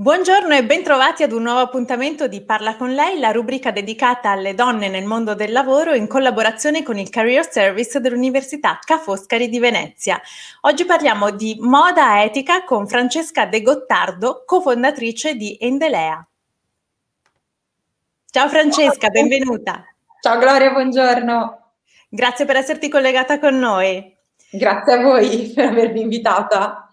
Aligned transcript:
Buongiorno 0.00 0.54
e 0.54 0.64
bentrovati 0.64 1.22
ad 1.24 1.32
un 1.32 1.42
nuovo 1.42 1.58
appuntamento 1.60 2.26
di 2.26 2.40
Parla 2.40 2.74
con 2.76 2.94
lei, 2.94 3.18
la 3.18 3.32
rubrica 3.32 3.70
dedicata 3.70 4.30
alle 4.30 4.54
donne 4.54 4.88
nel 4.88 5.04
mondo 5.04 5.34
del 5.34 5.52
lavoro 5.52 5.92
in 5.92 6.06
collaborazione 6.06 6.82
con 6.82 6.96
il 6.96 7.10
Career 7.10 7.46
Service 7.46 8.00
dell'Università 8.00 8.78
Ca' 8.82 8.96
Foscari 8.96 9.50
di 9.50 9.58
Venezia. 9.58 10.18
Oggi 10.62 10.86
parliamo 10.86 11.32
di 11.32 11.58
moda 11.60 12.22
etica 12.22 12.64
con 12.64 12.88
Francesca 12.88 13.44
De 13.44 13.60
Gottardo, 13.60 14.44
cofondatrice 14.46 15.34
di 15.34 15.58
Endelea. 15.60 16.26
Ciao 18.30 18.48
Francesca, 18.48 19.10
benvenuta. 19.10 19.84
Ciao 20.22 20.38
Gloria, 20.38 20.70
buongiorno. 20.70 21.72
Grazie 22.08 22.46
per 22.46 22.56
esserti 22.56 22.88
collegata 22.88 23.38
con 23.38 23.58
noi. 23.58 24.16
Grazie 24.50 24.94
a 24.94 25.02
voi 25.02 25.52
per 25.54 25.66
avermi 25.66 26.00
invitata. 26.00 26.90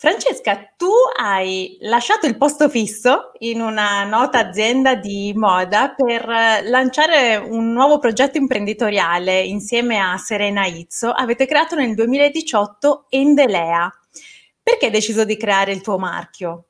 Francesca, 0.00 0.72
tu 0.78 0.90
hai 1.14 1.76
lasciato 1.82 2.26
il 2.26 2.38
posto 2.38 2.70
fisso 2.70 3.32
in 3.40 3.60
una 3.60 4.02
nota 4.04 4.38
azienda 4.38 4.94
di 4.94 5.34
moda 5.36 5.92
per 5.94 6.24
lanciare 6.24 7.36
un 7.36 7.70
nuovo 7.70 7.98
progetto 7.98 8.38
imprenditoriale 8.38 9.42
insieme 9.42 9.98
a 9.98 10.16
Serena 10.16 10.64
Izzo. 10.64 11.10
Avete 11.10 11.44
creato 11.44 11.74
nel 11.74 11.94
2018 11.94 13.08
Endelea. 13.10 13.92
Perché 14.62 14.86
hai 14.86 14.90
deciso 14.90 15.26
di 15.26 15.36
creare 15.36 15.72
il 15.72 15.82
tuo 15.82 15.98
marchio? 15.98 16.68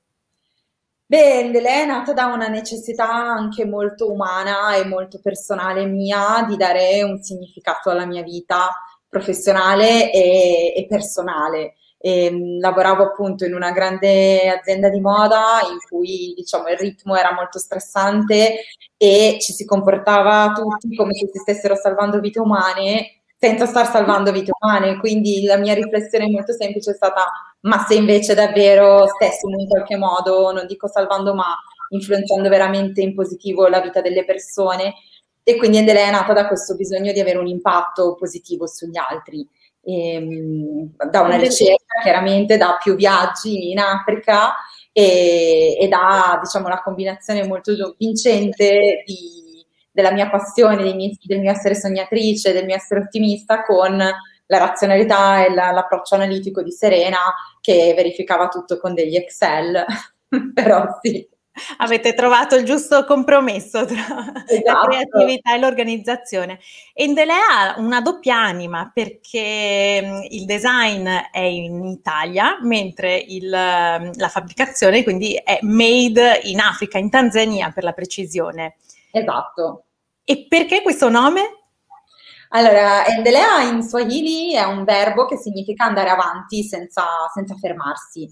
Beh, 1.07 1.39
Endelea 1.39 1.83
è 1.83 1.87
nata 1.87 2.13
da 2.13 2.25
una 2.25 2.49
necessità 2.49 3.09
anche 3.09 3.65
molto 3.65 4.11
umana 4.11 4.75
e 4.75 4.85
molto 4.85 5.21
personale 5.23 5.87
mia 5.87 6.45
di 6.49 6.57
dare 6.57 7.05
un 7.05 7.23
significato 7.23 7.91
alla 7.91 8.07
mia 8.07 8.25
vita 8.25 8.71
professionale 9.09 10.11
e, 10.11 10.73
e 10.75 10.87
personale 10.89 11.77
e, 12.01 12.25
ehm, 12.27 12.59
lavoravo 12.61 13.03
appunto 13.03 13.45
in 13.45 13.55
una 13.55 13.73
grande 13.73 14.49
azienda 14.49 14.89
di 14.89 15.01
moda 15.01 15.61
in 15.71 15.79
cui 15.89 16.33
diciamo 16.35 16.69
il 16.69 16.79
ritmo 16.79 17.15
era 17.15 17.35
molto 17.35 17.59
stressante 17.59 18.61
e 18.97 19.39
ci 19.41 19.53
si 19.53 19.65
comportava 19.67 20.53
tutti 20.55 20.95
come 20.97 21.13
se 21.15 21.29
si 21.33 21.39
stessero 21.39 21.75
salvando 21.77 22.19
vite 22.21 22.41
umane 22.41 23.21
senza 23.37 23.65
star 23.67 23.87
salvando 23.87 24.33
vite 24.33 24.53
umane. 24.61 24.99
Quindi 24.99 25.45
la 25.45 25.57
mia 25.57 25.75
riflessione 25.75 26.29
molto 26.31 26.53
semplice 26.53 26.91
è 26.93 26.95
stata: 26.95 27.25
ma 27.61 27.85
se 27.87 27.95
invece 27.95 28.35
davvero 28.35 29.07
stessimo 29.07 29.59
in 29.59 29.67
qualche 29.67 29.97
modo, 29.97 30.53
non 30.53 30.67
dico 30.67 30.89
salvando, 30.89 31.35
ma 31.35 31.57
influenzando 31.91 32.49
veramente 32.49 33.01
in 33.01 33.15
positivo 33.15 33.67
la 33.69 33.81
vita 33.81 34.01
delle 34.01 34.25
persone. 34.25 34.95
E 35.43 35.57
quindi 35.57 35.79
Endele 35.79 36.05
è 36.05 36.11
nata 36.11 36.33
da 36.35 36.47
questo 36.47 36.77
bisogno 36.77 37.13
di 37.13 37.21
avere 37.21 37.39
un 37.39 37.47
impatto 37.47 38.15
positivo 38.15 38.67
sugli 38.67 38.99
altri 38.99 39.47
ehm, 39.83 40.93
da 41.11 41.21
una 41.21 41.37
ricerca, 41.37 42.01
chiaramente 42.03 42.57
da 42.57 42.79
più 42.83 42.95
viaggi 42.95 43.71
in 43.71 43.79
Africa 43.79 44.55
e, 44.93 45.77
e 45.81 45.89
da 45.89 46.39
diciamo, 46.43 46.69
la 46.69 46.83
combinazione 46.83 47.47
molto 47.47 47.73
vincente 47.99 49.03
di, 49.07 49.65
della 49.91 50.13
mia 50.13 50.29
passione, 50.29 50.95
miei, 50.95 51.19
del 51.23 51.41
mio 51.41 51.51
essere 51.51 51.75
sognatrice, 51.75 52.53
del 52.53 52.65
mio 52.65 52.77
essere 52.77 53.01
ottimista 53.01 53.63
con 53.63 53.97
la 53.97 54.59
razionalità 54.59 55.45
e 55.45 55.55
la, 55.55 55.71
l'approccio 55.71 56.17
analitico 56.17 56.63
di 56.63 56.73
Serena 56.73 57.19
che 57.61 57.93
verificava 57.95 58.49
tutto 58.49 58.79
con 58.79 58.95
degli 58.95 59.17
Excel, 59.17 59.85
però 60.55 60.87
sì. 61.01 61.29
Avete 61.79 62.15
trovato 62.15 62.55
il 62.55 62.65
giusto 62.65 63.05
compromesso 63.05 63.85
tra 63.85 64.45
esatto. 64.47 64.63
la 64.65 64.81
creatività 64.87 65.55
e 65.55 65.59
l'organizzazione. 65.59 66.59
Endele 66.95 67.33
ha 67.33 67.75
una 67.79 68.01
doppia 68.01 68.37
anima 68.37 68.91
perché 68.93 70.27
il 70.29 70.45
design 70.45 71.07
è 71.31 71.41
in 71.41 71.85
Italia, 71.85 72.59
mentre 72.63 73.17
il, 73.17 73.49
la 73.49 74.29
fabbricazione 74.29 75.03
quindi 75.03 75.35
è 75.35 75.59
made 75.63 76.41
in 76.45 76.61
Africa, 76.61 76.99
in 76.99 77.11
Tanzania 77.11 77.71
per 77.75 77.85
la 77.85 77.93
precisione. 77.93 78.77
Esatto. 79.11 79.85
E 80.25 80.47
perché 80.49 80.83
questo 80.83 81.09
nome? 81.09 81.57
Allora, 82.53 83.07
Endelea 83.07 83.63
in 83.63 83.81
Swahili 83.81 84.55
è 84.55 84.65
un 84.65 84.83
verbo 84.83 85.25
che 85.25 85.37
significa 85.37 85.85
andare 85.85 86.11
avanti 86.11 86.65
senza, 86.65 87.05
senza 87.33 87.55
fermarsi. 87.55 88.29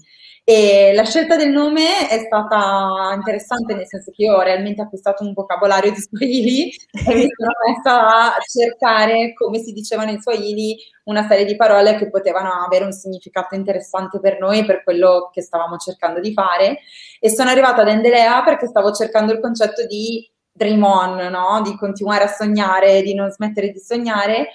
E 0.49 0.93
la 0.95 1.03
scelta 1.03 1.35
del 1.35 1.51
nome 1.51 2.07
è 2.07 2.17
stata 2.25 3.11
interessante 3.13 3.75
nel 3.75 3.85
senso 3.85 4.09
che 4.09 4.23
io 4.23 4.33
ho 4.33 4.41
realmente 4.41 4.81
acquistato 4.81 5.23
un 5.23 5.33
vocabolario 5.33 5.91
di 5.91 5.99
Swahili 5.99 6.71
e 6.91 7.13
mi 7.13 7.27
sono 7.29 7.51
messa 7.67 8.35
a 8.35 8.39
cercare, 8.39 9.33
come 9.35 9.59
si 9.59 9.73
diceva 9.73 10.05
nei 10.05 10.19
Swahili, 10.19 10.75
una 11.03 11.27
serie 11.27 11.45
di 11.45 11.55
parole 11.55 11.97
che 11.97 12.09
potevano 12.09 12.65
avere 12.65 12.83
un 12.83 12.91
significato 12.91 13.53
interessante 13.53 14.19
per 14.19 14.39
noi, 14.39 14.65
per 14.65 14.83
quello 14.83 15.29
che 15.31 15.43
stavamo 15.43 15.77
cercando 15.77 16.19
di 16.19 16.33
fare. 16.33 16.79
E 17.19 17.29
sono 17.29 17.51
arrivata 17.51 17.83
ad 17.83 17.89
Endelea 17.89 18.41
perché 18.41 18.65
stavo 18.65 18.91
cercando 18.91 19.31
il 19.31 19.39
concetto 19.39 19.85
di 19.85 20.27
dream 20.51 20.81
on, 20.81 21.27
no? 21.29 21.61
di 21.61 21.77
continuare 21.77 22.23
a 22.23 22.27
sognare, 22.27 23.03
di 23.03 23.13
non 23.13 23.29
smettere 23.29 23.69
di 23.69 23.79
sognare 23.79 24.47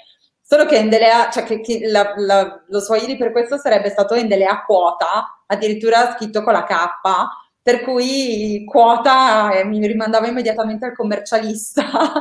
Solo 0.46 0.66
che 0.66 0.76
Endelea, 0.76 1.30
cioè 1.30 1.42
che, 1.44 1.60
che 1.60 1.88
la, 1.88 2.12
la, 2.16 2.62
lo 2.68 2.78
Swahili 2.78 3.16
per 3.16 3.32
questo 3.32 3.56
sarebbe 3.56 3.88
stato 3.88 4.12
Endelea 4.12 4.62
quota, 4.66 5.42
addirittura 5.46 6.12
scritto 6.12 6.42
con 6.42 6.52
la 6.52 6.64
K, 6.64 6.74
per 7.62 7.80
cui 7.80 8.62
quota 8.66 9.52
eh, 9.52 9.64
mi 9.64 9.86
rimandava 9.86 10.26
immediatamente 10.26 10.84
al 10.84 10.94
commercialista 10.94 12.12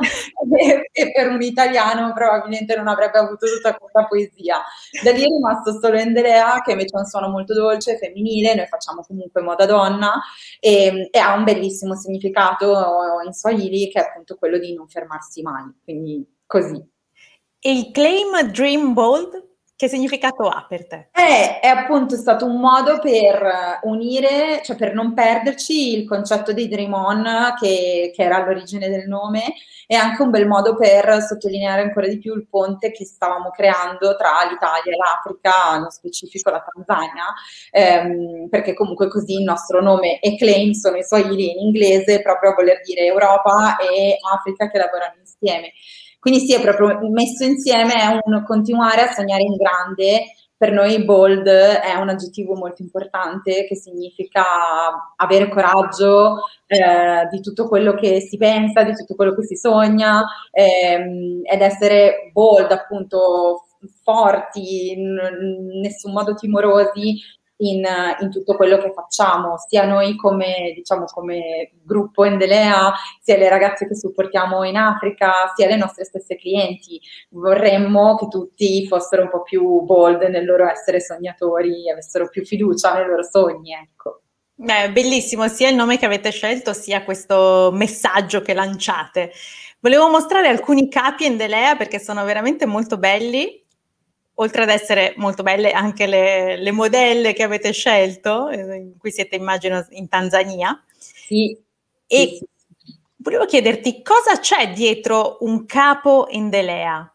e, 0.56 0.88
e, 0.90 1.12
per 1.12 1.28
un 1.28 1.42
italiano 1.42 2.14
probabilmente 2.14 2.74
non 2.74 2.88
avrebbe 2.88 3.18
avuto 3.18 3.46
tutta 3.46 3.76
questa 3.76 4.06
poesia. 4.06 4.62
Da 5.02 5.10
lì 5.10 5.20
è 5.20 5.26
rimasto 5.26 5.78
solo 5.78 5.98
Endelea 5.98 6.62
che 6.62 6.70
invece 6.70 6.96
ha 6.96 7.00
un 7.00 7.04
suono 7.04 7.28
molto 7.28 7.52
dolce, 7.52 7.98
femminile, 7.98 8.54
noi 8.54 8.66
facciamo 8.68 9.02
comunque 9.06 9.42
moda 9.42 9.66
donna 9.66 10.18
e, 10.58 11.10
e 11.10 11.18
ha 11.18 11.34
un 11.34 11.44
bellissimo 11.44 11.94
significato 11.94 12.72
in 13.26 13.34
Swahili 13.34 13.90
che 13.90 14.00
è 14.00 14.08
appunto 14.08 14.36
quello 14.36 14.56
di 14.56 14.72
non 14.72 14.88
fermarsi 14.88 15.42
mai, 15.42 15.70
quindi 15.84 16.26
così. 16.46 16.92
E 17.66 17.72
il 17.72 17.92
claim 17.92 18.50
Dream 18.50 18.92
Bold 18.92 19.42
che 19.74 19.88
significato 19.88 20.48
ha 20.48 20.66
per 20.68 20.86
te? 20.86 21.08
È, 21.10 21.60
è, 21.62 21.66
appunto 21.66 22.14
stato 22.14 22.44
un 22.44 22.60
modo 22.60 22.98
per 22.98 23.80
unire, 23.84 24.60
cioè 24.62 24.76
per 24.76 24.92
non 24.92 25.14
perderci 25.14 25.96
il 25.96 26.06
concetto 26.06 26.52
di 26.52 26.68
Dream 26.68 26.92
On 26.92 27.54
che, 27.58 28.12
che 28.14 28.22
era 28.22 28.36
all'origine 28.36 28.90
del 28.90 29.08
nome 29.08 29.54
e 29.86 29.96
anche 29.96 30.22
un 30.22 30.30
bel 30.30 30.46
modo 30.46 30.76
per 30.76 31.22
sottolineare 31.22 31.82
ancora 31.82 32.06
di 32.06 32.18
più 32.18 32.34
il 32.34 32.46
ponte 32.48 32.90
che 32.90 33.04
stavamo 33.04 33.50
creando 33.50 34.16
tra 34.16 34.30
l'Italia 34.48 34.92
e 34.92 34.96
l'Africa, 34.96 35.76
nello 35.76 35.90
specifico 35.90 36.50
la 36.50 36.64
Tanzania, 36.72 37.32
ehm, 37.70 38.48
perché 38.48 38.74
comunque 38.74 39.08
così 39.08 39.34
il 39.34 39.44
nostro 39.44 39.80
nome 39.80 40.20
e 40.20 40.36
claim 40.36 40.72
sono 40.72 40.96
i 40.96 41.04
suoi 41.04 41.22
in 41.24 41.58
inglese 41.58 42.22
proprio 42.22 42.50
a 42.50 42.54
voler 42.54 42.80
dire 42.82 43.06
Europa 43.06 43.76
e 43.76 44.16
Africa 44.32 44.70
che 44.70 44.78
lavorano 44.78 45.14
insieme. 45.18 45.72
Quindi 46.24 46.40
sì, 46.40 46.54
è 46.54 46.60
proprio 46.60 46.98
messo 47.10 47.44
insieme, 47.44 47.92
è 47.92 48.06
un 48.24 48.44
continuare 48.46 49.02
a 49.02 49.12
sognare 49.12 49.42
in 49.42 49.56
grande. 49.56 50.24
Per 50.64 50.72
noi 50.72 51.04
bold 51.04 51.46
è 51.46 51.94
un 51.96 52.08
aggettivo 52.08 52.54
molto 52.54 52.80
importante 52.80 53.66
che 53.66 53.76
significa 53.76 54.42
avere 55.14 55.50
coraggio 55.50 56.38
eh, 56.66 57.28
di 57.30 57.42
tutto 57.42 57.68
quello 57.68 57.92
che 57.92 58.22
si 58.22 58.38
pensa, 58.38 58.82
di 58.82 58.94
tutto 58.94 59.14
quello 59.14 59.34
che 59.34 59.44
si 59.44 59.56
sogna 59.56 60.24
ehm, 60.50 61.42
ed 61.42 61.60
essere 61.60 62.30
bold, 62.32 62.70
appunto 62.70 63.66
forti, 64.02 64.92
in 64.92 65.80
nessun 65.82 66.12
modo 66.12 66.32
timorosi 66.32 67.20
in, 67.58 67.84
in, 68.20 68.30
tutto 68.30 68.56
quello 68.56 68.78
che 68.78 68.92
facciamo, 68.92 69.56
sia 69.58 69.84
noi 69.84 70.16
come, 70.16 70.72
diciamo, 70.74 71.04
come 71.04 71.72
gruppo 71.82 72.24
Endelea, 72.24 72.92
sia 73.20 73.36
le 73.36 73.48
ragazze 73.48 73.86
che 73.86 73.96
supportiamo 73.96 74.64
in 74.64 74.76
Africa, 74.76 75.52
sia 75.54 75.66
le 75.66 75.76
nostre 75.76 76.04
stesse 76.04 76.36
clienti. 76.36 77.00
Vorremmo 77.30 78.16
che 78.16 78.28
tutti 78.28 78.86
fossero 78.86 79.22
un 79.22 79.30
po' 79.30 79.42
più 79.42 79.82
bold 79.82 80.22
nel 80.22 80.44
loro 80.44 80.68
essere 80.68 81.00
sognatori, 81.00 81.90
avessero 81.90 82.28
più 82.28 82.44
fiducia 82.44 82.94
nei 82.94 83.06
loro 83.06 83.22
sogni, 83.22 83.72
ecco. 83.72 84.20
Beh, 84.56 84.92
bellissimo 84.92 85.48
sia 85.48 85.68
il 85.68 85.74
nome 85.74 85.98
che 85.98 86.06
avete 86.06 86.30
scelto 86.30 86.72
sia 86.72 87.02
questo 87.02 87.70
messaggio 87.72 88.40
che 88.40 88.54
lanciate. 88.54 89.32
Volevo 89.80 90.08
mostrare 90.08 90.48
alcuni 90.48 90.88
capi 90.88 91.24
Endelea 91.24 91.76
perché 91.76 91.98
sono 91.98 92.24
veramente 92.24 92.64
molto 92.64 92.96
belli 92.96 93.63
oltre 94.34 94.62
ad 94.62 94.68
essere 94.68 95.14
molto 95.16 95.42
belle 95.42 95.70
anche 95.70 96.06
le, 96.06 96.56
le 96.56 96.70
modelle 96.72 97.32
che 97.32 97.42
avete 97.42 97.72
scelto, 97.72 98.48
eh, 98.48 98.76
in 98.76 98.96
cui 98.98 99.10
siete 99.10 99.36
immagino 99.36 99.84
in 99.90 100.08
Tanzania. 100.08 100.82
Sì. 100.96 101.56
E 102.06 102.38
sì. 102.38 102.46
volevo 103.16 103.44
chiederti 103.44 104.02
cosa 104.02 104.38
c'è 104.38 104.72
dietro 104.72 105.38
un 105.40 105.66
capo 105.66 106.26
in 106.30 106.50
Delea? 106.50 107.08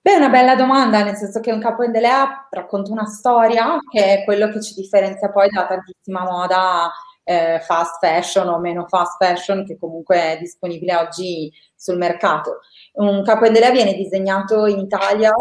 Beh, 0.00 0.14
è 0.14 0.16
una 0.16 0.30
bella 0.30 0.56
domanda, 0.56 1.04
nel 1.04 1.14
senso 1.14 1.38
che 1.38 1.52
un 1.52 1.60
capo 1.60 1.84
in 1.84 1.92
Delea 1.92 2.48
racconta 2.50 2.90
una 2.90 3.06
storia 3.06 3.78
che 3.88 4.18
è 4.18 4.24
quello 4.24 4.48
che 4.48 4.60
ci 4.60 4.74
differenzia 4.74 5.30
poi 5.30 5.48
da 5.48 5.64
tantissima 5.64 6.24
moda 6.24 6.90
eh, 7.22 7.60
fast 7.60 7.98
fashion 8.00 8.48
o 8.48 8.58
meno 8.58 8.86
fast 8.88 9.16
fashion 9.16 9.64
che 9.64 9.78
comunque 9.78 10.16
è 10.16 10.38
disponibile 10.38 10.96
oggi 10.96 11.52
sul 11.76 11.98
mercato. 11.98 12.60
Un 12.94 13.22
capo 13.22 13.46
in 13.46 13.52
Delea 13.52 13.70
viene 13.70 13.94
disegnato 13.94 14.66
in 14.66 14.80
Italia 14.80 15.32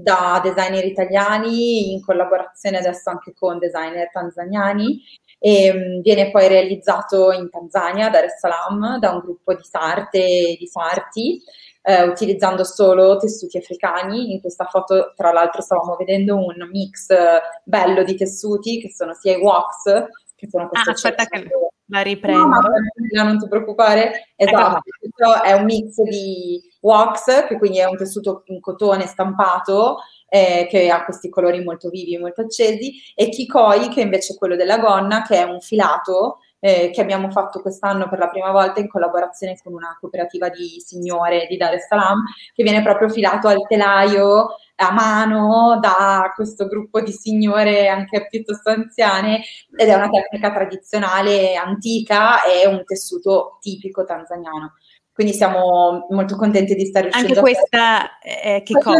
da 0.00 0.40
designer 0.40 0.84
italiani 0.84 1.92
in 1.92 2.00
collaborazione 2.04 2.78
adesso 2.78 3.10
anche 3.10 3.32
con 3.34 3.58
designer 3.58 4.10
tanzaniani 4.12 5.02
e 5.40 5.70
um, 5.70 6.00
viene 6.02 6.30
poi 6.30 6.46
realizzato 6.46 7.32
in 7.32 7.50
Tanzania, 7.50 8.08
Dar 8.08 8.24
es 8.24 8.38
Salaam, 8.38 8.98
da 9.00 9.10
un 9.10 9.20
gruppo 9.20 9.54
di 9.54 9.62
sarte 9.64 10.18
e 10.18 10.56
di 10.58 10.66
sarti 10.68 11.42
eh, 11.82 12.04
utilizzando 12.04 12.62
solo 12.62 13.16
tessuti 13.16 13.56
africani. 13.56 14.32
In 14.32 14.40
questa 14.40 14.66
foto, 14.66 15.12
tra 15.16 15.32
l'altro, 15.32 15.62
stavamo 15.62 15.96
vedendo 15.96 16.36
un 16.36 16.68
mix 16.70 17.10
eh, 17.10 17.40
bello 17.64 18.04
di 18.04 18.14
tessuti 18.14 18.80
che 18.80 18.92
sono 18.92 19.14
sia 19.14 19.36
i 19.36 19.40
wax, 19.40 20.06
che 20.36 20.48
sono 20.48 20.68
queste 20.68 20.90
ah, 20.90 20.92
aspetta 20.92 21.24
che 21.24 21.48
la 21.88 22.00
riprendo. 22.02 22.46
No, 22.46 22.60
no, 22.60 23.22
non 23.24 23.38
ti 23.38 23.48
preoccupare. 23.48 24.32
Esatto, 24.36 24.82
questo 24.98 25.42
è 25.42 25.52
un 25.52 25.64
mix 25.64 26.00
di 26.02 26.60
wax, 26.80 27.46
che 27.46 27.58
quindi 27.58 27.78
è 27.78 27.84
un 27.84 27.96
tessuto 27.96 28.42
in 28.46 28.60
cotone 28.60 29.06
stampato, 29.06 29.98
eh, 30.28 30.66
che 30.70 30.90
ha 30.90 31.04
questi 31.04 31.28
colori 31.28 31.62
molto 31.62 31.88
vivi 31.88 32.14
e 32.14 32.18
molto 32.18 32.42
accesi, 32.42 32.94
e 33.14 33.28
Kikoi, 33.28 33.88
che 33.88 34.02
invece 34.02 34.34
è 34.34 34.36
quello 34.36 34.56
della 34.56 34.78
gonna, 34.78 35.22
che 35.22 35.36
è 35.36 35.42
un 35.42 35.60
filato 35.60 36.38
eh, 36.60 36.90
che 36.92 37.00
abbiamo 37.00 37.30
fatto 37.30 37.60
quest'anno 37.60 38.08
per 38.08 38.18
la 38.18 38.28
prima 38.28 38.50
volta 38.50 38.80
in 38.80 38.88
collaborazione 38.88 39.58
con 39.62 39.72
una 39.72 39.96
cooperativa 40.00 40.48
di 40.48 40.82
signore 40.84 41.46
di 41.48 41.56
Dar 41.56 41.74
es 41.74 41.86
Salaam, 41.86 42.24
che 42.52 42.62
viene 42.62 42.82
proprio 42.82 43.08
filato 43.08 43.48
al 43.48 43.66
telaio 43.66 44.48
a 44.80 44.92
mano 44.92 45.78
da 45.80 46.32
questo 46.34 46.66
gruppo 46.66 47.00
di 47.00 47.12
signore 47.12 47.88
anche 47.88 48.28
piuttosto 48.28 48.70
anziane 48.70 49.42
ed 49.76 49.88
è 49.88 49.94
una 49.94 50.08
tecnica 50.08 50.52
tradizionale 50.52 51.56
antica 51.56 52.42
e 52.44 52.66
un 52.66 52.84
tessuto 52.84 53.58
tipico 53.60 54.04
tanzaniano. 54.04 54.74
Quindi 55.12 55.34
siamo 55.34 56.06
molto 56.10 56.36
contenti 56.36 56.76
di 56.76 56.86
stare 56.86 57.06
riuscendo 57.06 57.40
Anche 57.40 57.40
questa 57.40 58.18
è 58.20 58.62
Kikoi. 58.64 58.98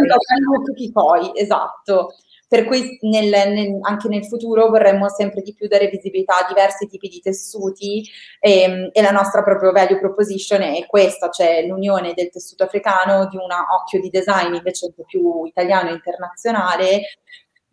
Kikoi, 0.75 1.31
esatto 1.33 2.09
per 2.49 2.65
cui 2.65 2.97
nel, 3.01 3.29
nel, 3.29 3.77
anche 3.81 4.07
nel 4.07 4.25
futuro 4.25 4.69
vorremmo 4.69 5.07
sempre 5.07 5.43
di 5.43 5.53
più 5.53 5.67
dare 5.67 5.87
visibilità 5.87 6.39
a 6.39 6.47
diversi 6.47 6.87
tipi 6.87 7.07
di 7.07 7.19
tessuti 7.19 8.03
e, 8.39 8.61
ehm, 8.63 8.89
e 8.91 9.01
la 9.03 9.11
nostra 9.11 9.43
proprio 9.43 9.71
value 9.71 9.99
proposition 9.99 10.63
è 10.63 10.87
questa, 10.87 11.29
cioè 11.29 11.63
l'unione 11.67 12.13
del 12.15 12.31
tessuto 12.31 12.63
africano 12.63 13.27
di 13.27 13.37
un 13.37 13.51
occhio 13.51 14.01
di 14.01 14.09
design 14.09 14.55
invece 14.55 14.87
un 14.87 14.93
po' 14.93 15.03
più 15.03 15.45
italiano 15.45 15.89
e 15.89 15.93
internazionale 15.93 17.01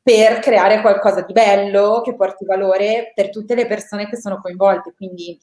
per 0.02 0.40
creare 0.40 0.82
qualcosa 0.82 1.23
di 1.23 1.32
bello 1.32 2.02
che 2.05 2.14
porti 2.14 2.44
valore 2.44 3.12
per 3.14 3.31
tutte 3.31 3.55
le 3.55 3.67
persone 3.67 4.06
che 4.11 4.19
sono 4.19 4.43
coinvolte, 4.43 4.93
quindi 4.94 5.40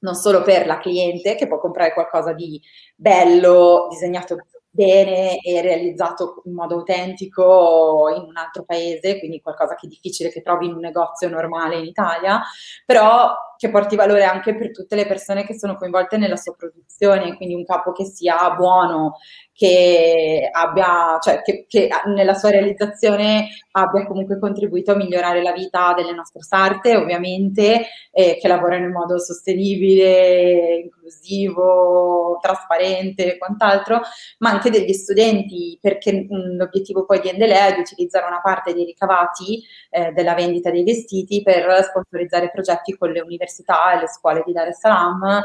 non 0.00 0.14
solo 0.14 0.42
per 0.42 0.66
la 0.66 0.78
cliente 0.78 1.34
che 1.34 1.48
può 1.48 1.58
comprare 1.58 1.92
qualcosa 1.92 2.32
di 2.32 2.62
bello, 2.94 3.88
disegnato 3.90 4.36
bene 4.70 5.38
e 5.40 5.60
realizzato 5.62 6.42
in 6.44 6.54
modo 6.54 6.76
autentico 6.76 8.08
in 8.14 8.22
un 8.22 8.36
altro 8.36 8.64
paese, 8.64 9.18
quindi 9.18 9.40
qualcosa 9.40 9.74
che 9.74 9.86
è 9.86 9.88
difficile 9.88 10.30
che 10.30 10.42
trovi 10.42 10.66
in 10.66 10.74
un 10.74 10.80
negozio 10.80 11.28
normale 11.28 11.78
in 11.78 11.84
Italia, 11.84 12.40
però 12.84 13.34
che 13.58 13.70
porti 13.70 13.96
valore 13.96 14.22
anche 14.22 14.56
per 14.56 14.70
tutte 14.70 14.94
le 14.94 15.04
persone 15.04 15.44
che 15.44 15.58
sono 15.58 15.76
coinvolte 15.76 16.16
nella 16.16 16.36
sua 16.36 16.54
produzione, 16.56 17.36
quindi 17.36 17.54
un 17.56 17.64
capo 17.64 17.90
che 17.90 18.04
sia 18.04 18.54
buono, 18.54 19.16
che 19.52 20.48
abbia, 20.52 21.18
cioè 21.20 21.42
che, 21.42 21.66
che 21.66 21.88
nella 22.14 22.34
sua 22.34 22.50
realizzazione 22.50 23.48
abbia 23.72 24.06
comunque 24.06 24.38
contribuito 24.38 24.92
a 24.92 24.94
migliorare 24.94 25.42
la 25.42 25.50
vita 25.50 25.92
delle 25.94 26.12
nostre 26.12 26.42
sarte, 26.42 26.96
ovviamente, 26.96 27.86
eh, 28.12 28.38
che 28.40 28.46
lavorano 28.46 28.84
in 28.84 28.92
modo 28.92 29.18
sostenibile, 29.18 30.82
inclusivo, 30.84 32.38
trasparente 32.40 33.34
e 33.34 33.38
quant'altro, 33.38 34.00
ma 34.38 34.50
anche 34.50 34.70
degli 34.70 34.92
studenti, 34.92 35.76
perché 35.80 36.26
mh, 36.28 36.56
l'obiettivo 36.56 37.04
poi 37.04 37.18
di 37.18 37.30
Endelea 37.30 37.66
è 37.66 37.74
di 37.74 37.80
utilizzare 37.80 38.26
una 38.26 38.40
parte 38.40 38.72
dei 38.72 38.84
ricavati 38.84 39.60
eh, 39.90 40.12
della 40.12 40.34
vendita 40.34 40.70
dei 40.70 40.84
vestiti 40.84 41.42
per 41.42 41.82
sponsorizzare 41.82 42.52
progetti 42.52 42.96
con 42.96 43.10
le 43.10 43.20
università 43.20 43.46
università 43.48 43.92
e 43.92 44.00
le 44.00 44.08
scuole 44.08 44.42
di 44.44 44.52
Dar 44.52 44.68
es 44.68 44.78
Salaam 44.78 45.42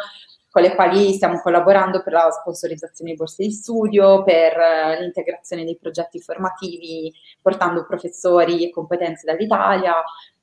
con 0.49 0.61
le 0.61 0.75
quali 0.75 1.13
stiamo 1.13 1.41
collaborando 1.41 2.03
per 2.03 2.13
la 2.13 2.29
sponsorizzazione 2.29 3.11
di 3.11 3.17
borse 3.17 3.41
di 3.41 3.51
studio, 3.51 4.21
per 4.21 4.53
uh, 4.55 5.01
l'integrazione 5.01 5.63
dei 5.63 5.79
progetti 5.81 6.21
formativi, 6.21 7.11
portando 7.41 7.87
professori 7.87 8.63
e 8.63 8.69
competenze 8.69 9.25
dall'Italia. 9.25 9.95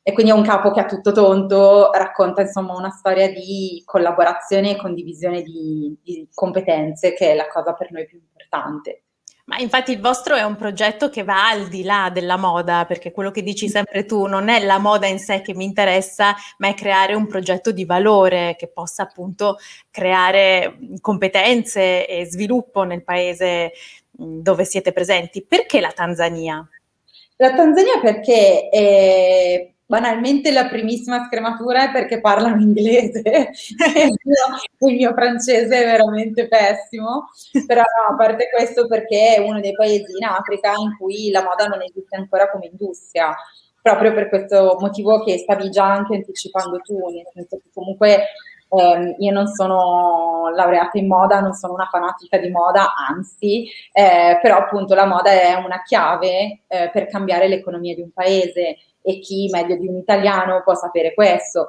E 0.03 0.12
quindi 0.12 0.33
è 0.33 0.35
un 0.35 0.43
capo 0.43 0.73
che 0.73 0.81
a 0.81 0.87
tutto 0.87 1.12
tonto 1.12 1.93
racconta 1.93 2.41
insomma 2.41 2.75
una 2.75 2.91
storia 2.91 3.31
di 3.31 3.85
collaborazione 3.85 4.73
e 4.73 4.77
condivisione 4.77 5.43
di, 5.43 5.97
di 6.03 6.29
competenze, 6.35 7.13
che 7.13 7.31
è 7.31 7.35
la 7.37 7.47
cosa 7.47 7.73
per 7.75 7.93
noi 7.93 8.06
più 8.06 8.19
importante. 8.19 9.05
Ma 9.47 9.59
infatti 9.59 9.91
il 9.91 10.01
vostro 10.01 10.37
è 10.37 10.43
un 10.43 10.57
progetto 10.57 11.09
che 11.09 11.25
va 11.25 11.49
al 11.49 11.69
di 11.69 11.83
là 11.83 12.11
della 12.13 12.37
moda, 12.37 12.85
perché 12.85 13.11
quello 13.11 13.31
che 13.31 13.43
dici 13.43 13.69
sempre 13.69 14.05
tu 14.05 14.27
non 14.27 14.49
è 14.49 14.63
la 14.65 14.79
moda 14.79 15.07
in 15.07 15.19
sé 15.19 15.41
che 15.41 15.55
mi 15.55 15.65
interessa, 15.65 16.35
ma 16.59 16.69
è 16.69 16.75
creare 16.75 17.15
un 17.15 17.27
progetto 17.27 17.73
di 17.73 17.85
valore 17.85 18.55
che 18.57 18.69
possa 18.69 19.03
appunto 19.03 19.59
creare 19.91 20.79
competenze 21.01 22.07
e 22.07 22.27
sviluppo 22.27 22.85
nel 22.85 23.03
paese 23.03 23.73
dove 24.11 24.65
siete 24.65 24.93
presenti. 24.93 25.45
Perché 25.45 25.81
la 25.81 25.93
Tanzania? 25.93 26.69
La 27.37 27.55
Tanzania 27.55 27.99
perché 28.01 28.69
è 28.69 29.73
banalmente 29.91 30.53
la 30.53 30.69
primissima 30.69 31.27
scrematura 31.27 31.89
è 31.89 31.91
perché 31.91 32.21
parlano 32.21 32.63
inglese, 32.63 33.51
il 34.79 34.95
mio 34.95 35.13
francese 35.13 35.83
è 35.83 35.85
veramente 35.85 36.47
pessimo, 36.47 37.31
però 37.67 37.81
no, 37.81 38.15
a 38.15 38.17
parte 38.17 38.49
questo 38.55 38.87
perché 38.87 39.35
è 39.35 39.41
uno 39.41 39.59
dei 39.59 39.73
paesi 39.73 40.13
in 40.17 40.27
Africa 40.27 40.75
in 40.77 40.97
cui 40.97 41.33
la 41.33 41.43
moda 41.43 41.67
non 41.67 41.82
esiste 41.82 42.15
ancora 42.15 42.49
come 42.53 42.69
industria, 42.70 43.35
proprio 43.82 44.15
per 44.15 44.29
questo 44.29 44.77
motivo 44.79 45.25
che 45.25 45.39
stavi 45.39 45.70
già 45.70 45.87
anche 45.93 46.15
anticipando 46.15 46.79
tu, 46.85 46.97
nel 47.09 47.27
senso 47.35 47.56
che 47.56 47.70
comunque 47.75 48.27
eh, 48.69 49.17
io 49.19 49.32
non 49.32 49.49
sono 49.49 50.53
laureata 50.55 50.99
in 50.99 51.09
moda, 51.09 51.41
non 51.41 51.53
sono 51.53 51.73
una 51.73 51.89
fanatica 51.91 52.39
di 52.39 52.51
moda, 52.51 52.94
anzi, 52.94 53.69
eh, 53.91 54.39
però 54.41 54.59
appunto 54.59 54.94
la 54.94 55.06
moda 55.06 55.32
è 55.32 55.55
una 55.55 55.82
chiave 55.82 56.61
eh, 56.69 56.91
per 56.93 57.09
cambiare 57.09 57.49
l'economia 57.49 57.97
di 57.97 58.03
un 58.03 58.13
paese 58.13 58.77
e 59.03 59.19
chi 59.19 59.49
meglio 59.51 59.77
di 59.77 59.87
un 59.87 59.97
italiano 59.97 60.63
può 60.63 60.75
sapere 60.75 61.15
questo. 61.15 61.69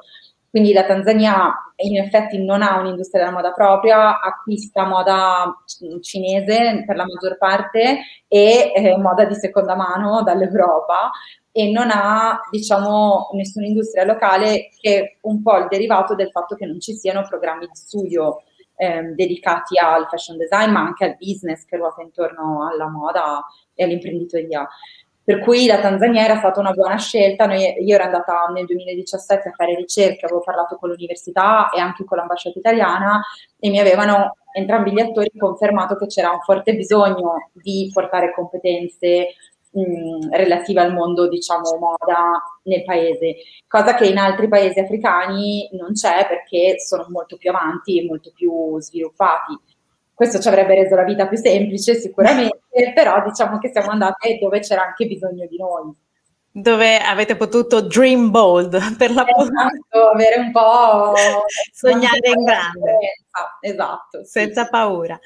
Quindi 0.52 0.74
la 0.74 0.84
Tanzania 0.84 1.50
in 1.76 1.96
effetti 1.96 2.44
non 2.44 2.60
ha 2.60 2.78
un'industria 2.78 3.22
della 3.22 3.34
moda 3.34 3.52
propria, 3.52 4.20
acquista 4.20 4.84
moda 4.84 5.50
cinese 6.02 6.84
per 6.86 6.94
la 6.94 7.06
maggior 7.06 7.38
parte 7.38 8.00
e 8.28 8.72
eh, 8.74 8.98
moda 8.98 9.24
di 9.24 9.34
seconda 9.34 9.74
mano 9.74 10.22
dall'Europa 10.22 11.10
e 11.50 11.70
non 11.70 11.88
ha 11.90 12.38
diciamo 12.50 13.30
nessuna 13.32 13.64
industria 13.64 14.04
locale 14.04 14.68
che 14.78 14.98
è 14.98 15.16
un 15.22 15.40
po' 15.40 15.56
il 15.56 15.68
derivato 15.70 16.14
del 16.14 16.30
fatto 16.30 16.54
che 16.54 16.66
non 16.66 16.80
ci 16.80 16.96
siano 16.96 17.26
programmi 17.26 17.66
di 17.66 17.74
studio 17.74 18.42
eh, 18.76 19.12
dedicati 19.14 19.78
al 19.78 20.06
fashion 20.08 20.36
design 20.36 20.70
ma 20.70 20.80
anche 20.80 21.04
al 21.06 21.16
business 21.16 21.64
che 21.64 21.78
ruota 21.78 22.02
intorno 22.02 22.68
alla 22.68 22.88
moda 22.88 23.42
e 23.74 23.84
all'imprenditoria. 23.84 24.68
Per 25.24 25.38
cui 25.38 25.66
la 25.66 25.78
Tanzania 25.78 26.24
era 26.24 26.38
stata 26.38 26.58
una 26.58 26.72
buona 26.72 26.96
scelta. 26.96 27.46
Noi, 27.46 27.62
io 27.84 27.94
ero 27.94 28.04
andata 28.04 28.46
nel 28.52 28.66
2017 28.66 29.48
a 29.48 29.52
fare 29.52 29.76
ricerche, 29.76 30.26
avevo 30.26 30.40
parlato 30.40 30.76
con 30.76 30.88
l'università 30.90 31.70
e 31.70 31.80
anche 31.80 32.04
con 32.04 32.18
l'ambasciata 32.18 32.58
italiana 32.58 33.22
e 33.58 33.70
mi 33.70 33.78
avevano 33.78 34.36
entrambi 34.52 34.92
gli 34.92 35.00
attori 35.00 35.30
confermato 35.36 35.96
che 35.96 36.06
c'era 36.06 36.30
un 36.30 36.40
forte 36.40 36.74
bisogno 36.74 37.50
di 37.52 37.88
portare 37.92 38.34
competenze 38.34 39.28
mh, 39.72 40.30
relative 40.30 40.80
al 40.80 40.92
mondo, 40.92 41.28
diciamo, 41.28 41.76
moda 41.78 42.42
nel 42.64 42.84
paese, 42.84 43.36
cosa 43.66 43.94
che 43.94 44.06
in 44.06 44.18
altri 44.18 44.48
paesi 44.48 44.78
africani 44.78 45.68
non 45.72 45.92
c'è 45.92 46.26
perché 46.28 46.78
sono 46.80 47.06
molto 47.08 47.36
più 47.36 47.50
avanti 47.50 47.98
e 47.98 48.06
molto 48.06 48.32
più 48.34 48.78
sviluppati. 48.80 49.58
Questo 50.14 50.38
ci 50.38 50.48
avrebbe 50.48 50.74
reso 50.74 50.94
la 50.94 51.04
vita 51.04 51.26
più 51.26 51.36
semplice 51.36 51.94
sicuramente, 51.94 52.60
però 52.94 53.22
diciamo 53.24 53.58
che 53.58 53.70
siamo 53.72 53.90
andate 53.90 54.38
dove 54.40 54.60
c'era 54.60 54.82
anche 54.84 55.06
bisogno 55.06 55.46
di 55.46 55.56
noi. 55.56 55.94
Dove 56.54 56.98
avete 56.98 57.36
potuto 57.36 57.80
dream 57.80 58.30
bold 58.30 58.96
per 58.98 59.10
la 59.12 59.24
esatto, 59.26 60.08
avere 60.12 60.38
un 60.38 60.52
po' 60.52 61.14
sognare 61.72 62.28
in 62.28 62.44
grande. 62.44 62.98
Esatto, 63.60 64.22
sì. 64.22 64.30
senza 64.30 64.68
paura. 64.68 65.18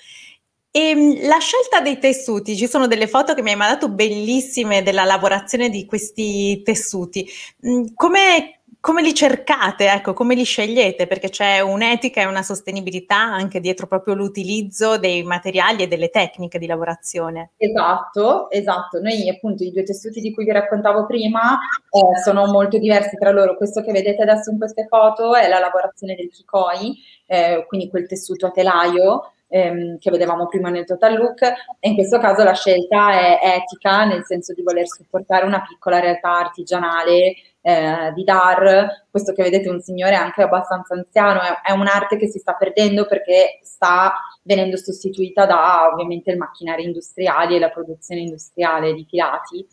E 0.77 0.91
ehm, 0.91 1.27
la 1.27 1.39
scelta 1.39 1.81
dei 1.81 1.99
tessuti, 1.99 2.55
ci 2.55 2.69
sono 2.69 2.87
delle 2.87 3.09
foto 3.09 3.33
che 3.33 3.41
mi 3.41 3.49
hai 3.49 3.57
mandato 3.57 3.89
bellissime 3.89 4.83
della 4.83 5.05
lavorazione 5.05 5.71
di 5.71 5.87
questi 5.87 6.61
tessuti. 6.63 7.27
Mm, 7.67 7.87
come, 7.95 8.61
come 8.87 9.03
li 9.03 9.15
cercate? 9.15 9.91
Ecco, 9.91 10.13
come 10.13 10.37
li 10.37 10.45
scegliete? 10.45 11.09
Perché 11.09 11.29
c'è 11.29 11.59
un'etica 11.59 12.21
e 12.21 12.27
una 12.27 12.45
sostenibilità 12.45 13.17
anche 13.17 13.59
dietro 13.59 13.89
proprio 13.89 14.15
l'utilizzo 14.15 14.97
dei 14.97 15.25
materiali 15.25 15.83
e 15.83 15.89
delle 15.89 16.09
tecniche 16.09 16.61
di 16.61 16.69
lavorazione. 16.69 17.51
Esatto, 17.57 18.49
esatto. 18.49 19.01
Noi 19.01 19.29
appunto 19.29 19.65
i 19.65 19.73
due 19.73 19.83
tessuti 19.83 20.21
di 20.21 20.33
cui 20.33 20.45
vi 20.45 20.53
raccontavo 20.53 21.05
prima 21.05 21.59
eh, 21.91 22.21
sono 22.23 22.47
molto 22.47 22.79
diversi 22.79 23.17
tra 23.17 23.33
loro. 23.33 23.57
Questo 23.57 23.83
che 23.83 23.91
vedete 23.91 24.23
adesso 24.23 24.53
in 24.53 24.59
queste 24.59 24.87
foto 24.87 25.35
è 25.35 25.49
la 25.49 25.59
lavorazione 25.59 26.15
del 26.15 26.31
kikoi, 26.31 26.97
eh, 27.27 27.65
quindi 27.67 27.91
quel 27.91 28.07
tessuto 28.07 28.47
a 28.47 28.53
telaio 28.53 29.33
ehm, 29.49 29.99
che 29.99 30.11
vedevamo 30.11 30.47
prima 30.47 30.71
nel 30.71 30.85
Total 30.85 31.17
Look 31.17 31.43
e 31.43 31.89
in 31.89 31.95
questo 31.95 32.19
caso 32.19 32.43
la 32.43 32.55
scelta 32.55 33.13
è 33.13 33.39
etica 33.57 34.05
nel 34.05 34.25
senso 34.25 34.53
di 34.53 34.63
voler 34.63 34.87
supportare 34.87 35.47
una 35.47 35.63
piccola 35.63 36.01
realtà 36.01 36.31
artigianale 36.31 37.35
eh, 37.67 38.13
di 38.15 38.23
Dar, 38.23 39.07
questo 39.11 39.33
che 39.33 39.43
vedete 39.43 39.69
è 39.69 39.73
un 39.73 39.81
signore 39.81 40.15
anche 40.15 40.43
abbastanza 40.43 40.95
anziano, 40.95 41.41
è, 41.41 41.63
è, 41.63 41.73
un'arte 41.73 42.17
che 42.17 42.29
si 42.29 42.39
sta 42.39 42.53
perdendo 42.53 43.07
perché 43.07 43.59
sta 43.63 44.15
venendo 44.43 44.77
sostituita 44.77 45.47
da 45.47 45.89
ovviamente 45.93 46.31
il 46.31 46.39
macchinario 46.39 46.85
industriale 46.85 47.57
e 47.57 47.59
la 47.59 47.71
produzione 47.71 48.21
industriale 48.21 48.95
di 48.95 49.05
filati 49.09 49.67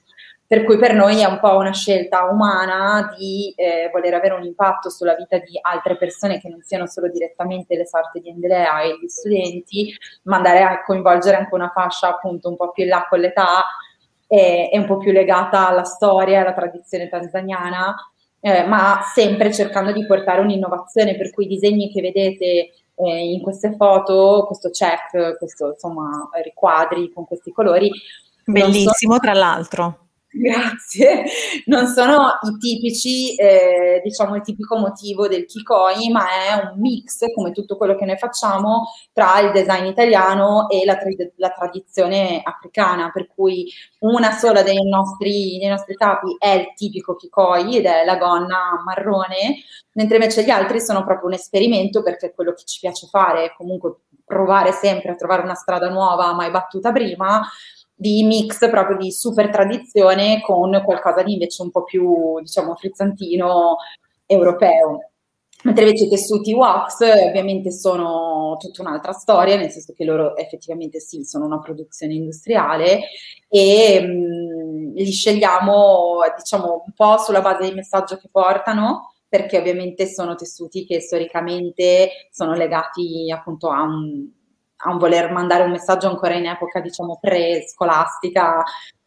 per 0.53 0.65
cui 0.65 0.77
per 0.77 0.93
noi 0.93 1.19
è 1.19 1.25
un 1.25 1.39
po' 1.39 1.57
una 1.57 1.73
scelta 1.73 2.25
umana 2.25 3.11
di 3.17 3.51
eh, 3.55 3.89
voler 3.91 4.13
avere 4.13 4.35
un 4.35 4.43
impatto 4.43 4.91
sulla 4.91 5.15
vita 5.15 5.39
di 5.39 5.57
altre 5.59 5.97
persone 5.97 6.39
che 6.39 6.47
non 6.47 6.61
siano 6.61 6.85
solo 6.85 7.09
direttamente 7.09 7.75
le 7.75 7.87
sorte 7.87 8.19
di 8.19 8.29
Endelea 8.29 8.81
e 8.81 8.99
gli 9.01 9.07
studenti, 9.07 9.91
ma 10.25 10.35
andare 10.35 10.61
a 10.61 10.83
coinvolgere 10.83 11.37
anche 11.37 11.55
una 11.55 11.71
fascia 11.73 12.09
appunto 12.09 12.49
un 12.49 12.55
po' 12.55 12.69
più 12.69 12.83
in 12.83 12.89
là 12.89 13.07
con 13.09 13.19
l'età 13.19 13.63
e, 14.27 14.69
e 14.71 14.77
un 14.77 14.85
po' 14.85 14.97
più 14.97 15.11
legata 15.11 15.69
alla 15.69 15.85
storia 15.85 16.37
e 16.37 16.41
alla 16.41 16.53
tradizione 16.53 17.09
tanzaniana, 17.09 17.95
eh, 18.39 18.63
ma 18.67 18.99
sempre 19.11 19.51
cercando 19.51 19.91
di 19.91 20.05
portare 20.05 20.41
un'innovazione, 20.41 21.17
per 21.17 21.31
cui 21.31 21.45
i 21.45 21.47
disegni 21.47 21.91
che 21.91 21.99
vedete 21.99 22.45
eh, 22.93 23.31
in 23.31 23.41
queste 23.41 23.73
foto, 23.75 24.43
questo 24.45 24.69
check, 24.69 25.35
questo 25.39 25.69
insomma 25.69 26.29
riquadri 26.43 27.11
con 27.11 27.25
questi 27.25 27.51
colori. 27.51 27.89
Bellissimo, 28.45 29.13
so, 29.13 29.19
tra 29.19 29.33
l'altro 29.33 29.97
Grazie. 30.35 31.25
Non 31.65 31.85
sono 31.85 32.39
i 32.41 32.57
tipici, 32.57 33.35
eh, 33.35 34.01
diciamo, 34.03 34.35
il 34.35 34.41
tipico 34.41 34.77
motivo 34.77 35.27
del 35.27 35.45
Kikoi, 35.45 36.09
ma 36.09 36.25
è 36.27 36.53
un 36.71 36.79
mix, 36.79 37.19
come 37.35 37.51
tutto 37.51 37.77
quello 37.77 37.95
che 37.95 38.05
noi 38.05 38.17
facciamo, 38.17 38.87
tra 39.11 39.39
il 39.41 39.51
design 39.51 39.85
italiano 39.85 40.69
e 40.69 40.85
la, 40.85 40.95
tra- 40.97 41.09
la 41.35 41.49
tradizione 41.49 42.41
africana, 42.43 43.11
per 43.11 43.27
cui 43.27 43.71
una 43.99 44.31
sola 44.31 44.63
dei 44.63 44.83
nostri, 44.89 45.59
dei 45.59 45.69
nostri 45.69 45.95
capi 45.95 46.35
è 46.39 46.49
il 46.49 46.73
tipico 46.75 47.15
Kikoi 47.15 47.77
ed 47.77 47.85
è 47.85 48.03
la 48.03 48.17
gonna 48.17 48.81
marrone, 48.83 49.57
mentre 49.93 50.15
invece 50.17 50.43
gli 50.43 50.49
altri 50.49 50.81
sono 50.81 51.03
proprio 51.03 51.27
un 51.27 51.33
esperimento 51.33 52.01
perché 52.01 52.27
è 52.27 52.33
quello 52.33 52.53
che 52.53 52.63
ci 52.65 52.79
piace 52.79 53.05
fare, 53.07 53.53
comunque 53.55 53.97
provare 54.25 54.71
sempre 54.71 55.11
a 55.11 55.15
trovare 55.15 55.43
una 55.43 55.53
strada 55.53 55.89
nuova 55.89 56.33
mai 56.33 56.49
battuta 56.49 56.91
prima 56.91 57.41
di 57.95 58.23
mix 58.23 58.69
proprio 58.69 58.97
di 58.97 59.11
super 59.11 59.49
tradizione 59.49 60.41
con 60.41 60.81
qualcosa 60.83 61.23
di 61.23 61.33
invece 61.33 61.61
un 61.61 61.71
po' 61.71 61.83
più, 61.83 62.39
diciamo, 62.39 62.75
frizzantino 62.75 63.77
europeo. 64.25 65.09
Mentre 65.63 65.85
invece 65.85 66.05
i 66.05 66.09
tessuti 66.09 66.51
wax 66.51 66.99
ovviamente 66.99 67.71
sono 67.71 68.57
tutta 68.59 68.81
un'altra 68.81 69.13
storia, 69.13 69.55
nel 69.55 69.69
senso 69.69 69.93
che 69.93 70.03
loro 70.03 70.35
effettivamente 70.35 70.99
sì, 70.99 71.23
sono 71.23 71.45
una 71.45 71.59
produzione 71.59 72.15
industriale 72.15 73.03
e 73.47 74.01
mh, 74.01 74.93
li 74.93 75.11
scegliamo 75.11 76.19
diciamo 76.37 76.83
un 76.85 76.93
po' 76.93 77.17
sulla 77.17 77.39
base 77.39 77.63
del 77.63 77.75
messaggio 77.75 78.17
che 78.17 78.27
portano, 78.29 79.13
perché 79.29 79.57
ovviamente 79.57 80.05
sono 80.07 80.35
tessuti 80.35 80.85
che 80.85 80.99
storicamente 80.99 82.09
sono 82.29 82.55
legati 82.55 83.31
appunto 83.33 83.69
a 83.69 83.83
un 83.83 84.27
a 84.83 84.91
un 84.91 84.97
voler 84.97 85.31
mandare 85.31 85.63
un 85.63 85.71
messaggio 85.71 86.07
ancora 86.07 86.35
in 86.35 86.45
epoca, 86.45 86.79
diciamo, 86.79 87.17
pre-scolastica 87.19 88.63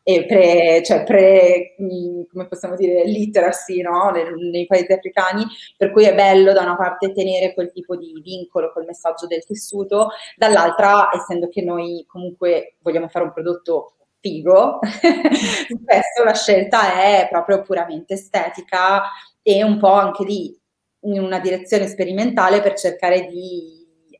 e 0.08 0.24
pre, 0.24 0.84
cioè 0.84 1.02
pre, 1.02 1.74
come 1.76 2.46
possiamo 2.46 2.76
dire, 2.76 3.04
literacy, 3.04 3.80
no? 3.82 4.10
nei, 4.10 4.24
nei, 4.52 4.66
paesi 4.66 4.92
africani, 4.92 5.44
per 5.76 5.90
cui 5.90 6.04
è 6.04 6.14
bello 6.14 6.52
da 6.52 6.62
una 6.62 6.76
parte 6.76 7.12
tenere 7.12 7.52
quel 7.52 7.72
tipo 7.72 7.96
di 7.96 8.12
vincolo 8.22 8.70
col 8.72 8.84
messaggio 8.84 9.26
del 9.26 9.44
tessuto, 9.44 10.10
dall'altra, 10.36 11.08
essendo 11.12 11.48
che 11.48 11.60
noi 11.62 12.04
comunque 12.06 12.76
vogliamo 12.82 13.08
fare 13.08 13.24
un 13.24 13.32
prodotto 13.32 13.96
figo, 14.20 14.78
spesso 14.86 16.24
la 16.24 16.34
scelta 16.34 17.02
è 17.02 17.26
proprio 17.28 17.62
puramente 17.62 18.14
estetica 18.14 19.02
e 19.42 19.64
un 19.64 19.76
po' 19.78 19.92
anche 19.92 20.24
lì 20.24 20.56
in 21.00 21.20
una 21.20 21.40
direzione 21.40 21.88
sperimentale 21.88 22.60
per 22.60 22.74
cercare 22.74 23.26
di 23.26 23.75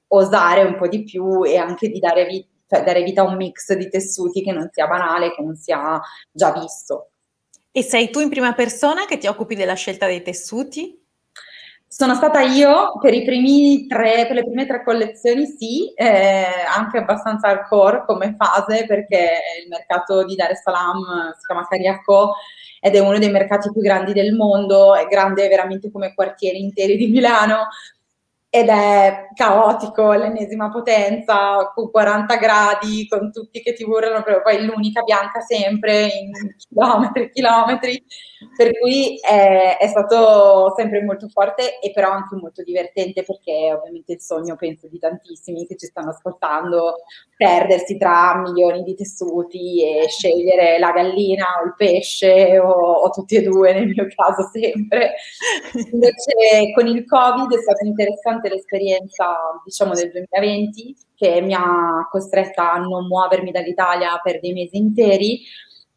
osare 0.09 0.63
un 0.63 0.77
po' 0.77 0.89
di 0.89 1.05
più 1.05 1.45
e 1.45 1.57
anche 1.57 1.89
di 1.89 1.99
dare, 1.99 2.27
vi- 2.27 2.47
cioè 2.69 2.83
dare 2.83 3.03
vita 3.03 3.23
a 3.23 3.25
un 3.25 3.37
mix 3.37 3.73
di 3.75 3.89
tessuti 3.89 4.43
che 4.43 4.53
non 4.53 4.69
sia 4.73 4.87
banale, 4.87 5.35
che 5.35 5.43
non 5.43 5.57
sia 5.57 6.01
già 6.31 6.53
visto. 6.53 7.11
E 7.71 7.83
sei 7.83 8.11
tu 8.11 8.21
in 8.21 8.31
prima 8.31 8.55
persona 8.55 9.05
che 9.05 9.19
ti 9.19 9.27
occupi 9.27 9.55
della 9.55 9.75
scelta 9.75 10.07
dei 10.07 10.23
tessuti? 10.23 11.05
Sono 11.89 12.15
stata 12.15 12.41
io 12.41 12.99
per, 13.01 13.13
tre, 13.23 14.27
per 14.27 14.33
le 14.33 14.45
prime 14.45 14.67
tre 14.67 14.83
collezioni, 14.83 15.47
sì, 15.47 15.93
eh, 15.95 16.47
anche 16.75 16.99
abbastanza 16.99 17.49
hardcore 17.49 18.05
come 18.07 18.35
fase 18.37 18.85
perché 18.87 19.39
il 19.63 19.69
mercato 19.69 20.25
di 20.25 20.35
Dar 20.35 20.51
es 20.51 20.63
Salaam 20.63 21.33
si 21.39 21.47
chiama 21.47 21.67
Cariaco 21.67 22.35
ed 22.81 22.97
è 22.97 22.99
uno 22.99 23.19
dei 23.19 23.31
mercati 23.31 23.71
più 23.71 23.81
grandi 23.81 24.13
del 24.13 24.35
mondo, 24.35 24.95
è 24.95 25.07
grande 25.07 25.49
veramente 25.49 25.91
come 25.91 26.13
quartieri 26.13 26.61
interi 26.61 26.97
di 26.97 27.07
Milano, 27.07 27.69
ed 28.49 28.69
è 28.69 29.29
caotico, 29.35 30.12
l'ennesima 30.12 30.71
potenza, 30.71 31.73
con 31.75 31.91
40 31.91 32.37
gradi, 32.37 33.07
con 33.09 33.31
tutti 33.31 33.61
che 33.61 33.75
ti 33.75 33.85
urlano, 33.85 34.23
poi 34.43 34.65
l'unica 34.65 35.03
bianca 35.03 35.41
sempre 35.41 36.07
in 36.07 36.31
chilometri 36.57 37.23
e 37.25 37.31
chilometri, 37.31 38.05
per 38.57 38.78
cui 38.78 39.19
è, 39.19 39.78
è, 39.78 39.87
stato 39.87 40.75
sempre 40.76 41.02
molto 41.02 41.28
forte 41.28 41.78
e 41.78 41.90
però 41.93 42.11
anche 42.11 42.37
molto 42.37 42.62
divertente 42.62 43.23
perché 43.23 43.73
ovviamente 43.73 44.12
il 44.12 44.21
sogno 44.21 44.57
penso 44.57 44.88
di 44.88 44.99
tantissimi 44.99 45.66
che 45.66 45.76
ci 45.76 45.87
stanno 45.87 46.11
ascoltando, 46.11 46.97
perdersi 47.37 47.97
tra 47.97 48.37
milioni 48.37 48.83
di 48.83 48.95
tessuti 48.95 49.83
e 49.83 50.09
scegliere 50.09 50.78
la 50.78 50.93
gallina 50.93 51.45
o 51.62 51.66
il 51.66 51.75
pesce 51.76 52.59
o, 52.59 52.71
o 52.71 53.11
tutti 53.11 53.37
e 53.37 53.43
due 53.43 53.73
nel 53.73 53.88
mio 53.88 54.07
caso 54.14 54.49
sempre. 54.52 55.14
Invece 55.93 56.73
con 56.75 56.87
il 56.87 57.07
Covid 57.07 57.55
è 57.55 57.61
stato 57.61 57.85
interessante 57.85 58.49
l'esperienza, 58.49 59.61
diciamo, 59.64 59.95
del 59.95 60.11
2020, 60.11 60.97
che 61.14 61.40
mi 61.40 61.55
ha 61.55 62.07
costretta 62.11 62.73
a 62.73 62.78
non 62.78 63.07
muovermi 63.07 63.50
dall'Italia 63.50 64.21
per 64.23 64.40
dei 64.40 64.52
mesi 64.52 64.76
interi, 64.76 65.40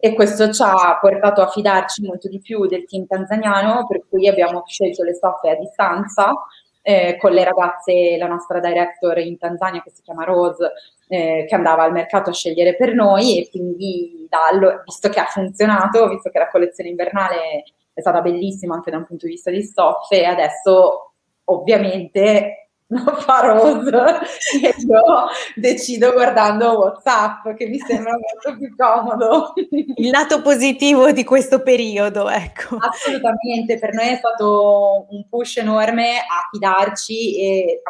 e 0.02 0.14
questo 0.14 0.50
ci 0.50 0.64
ha 0.64 0.98
portato 1.02 1.42
a 1.42 1.50
fidarci 1.50 2.06
molto 2.06 2.30
di 2.30 2.40
più 2.40 2.66
del 2.68 2.86
team 2.86 3.06
tanzaniano, 3.06 3.86
per 3.86 4.04
cui 4.08 4.30
abbiamo 4.30 4.64
scelto 4.66 5.04
le 5.04 5.14
stoffe 5.14 5.50
a 5.50 5.56
distanza 5.56 6.34
eh, 6.82 7.18
con 7.20 7.32
le 7.34 7.44
ragazze, 7.44 8.16
la 8.18 8.28
nostra 8.28 8.62
director 8.62 9.18
in 9.18 9.38
Tanzania 9.38 9.82
che 9.82 9.92
si 9.94 10.02
chiama 10.02 10.24
Rose, 10.24 10.72
eh, 11.10 11.44
che 11.46 11.54
andava 11.54 11.84
al 11.84 11.92
mercato 11.92 12.30
a 12.30 12.34
scegliere 12.34 12.78
per 12.78 12.94
noi 12.94 13.40
e 13.42 13.50
quindi 13.50 14.26
da, 14.30 14.82
visto 14.86 15.10
che 15.10 15.20
ha 15.20 15.26
funzionato, 15.26 16.08
visto 16.08 16.30
che 16.30 16.40
la 16.40 16.48
collezione 16.48 16.92
invernale 16.92 17.64
è 17.94 18.00
stata 18.00 18.22
bellissima 18.22 18.76
anche 18.76 18.92
da 18.92 18.98
un 18.98 19.06
punto 19.06 19.26
di 19.26 19.34
vista 19.34 19.52
di 19.52 19.62
stoffe, 19.62 20.24
adesso 20.24 21.12
ovviamente 21.44 22.69
non 23.06 23.06
fa 23.20 23.42
rose 23.42 24.20
e 24.62 24.74
io 24.80 25.28
decido 25.56 26.12
guardando 26.12 26.80
Whatsapp 26.80 27.50
che 27.56 27.68
mi 27.68 27.78
sembra 27.78 28.14
molto 28.14 28.58
più 28.58 28.76
comodo. 28.76 29.54
Il 29.96 30.10
lato 30.10 30.42
positivo 30.42 31.12
di 31.12 31.24
questo 31.24 31.62
periodo, 31.62 32.30
ecco. 32.30 32.78
Assolutamente, 32.78 33.78
per 33.78 33.94
noi 33.94 34.08
è 34.08 34.16
stato 34.16 35.06
un 35.10 35.28
push 35.30 35.58
enorme 35.58 36.18
a 36.18 36.48
fidarci 36.52 37.38
e 37.38 37.82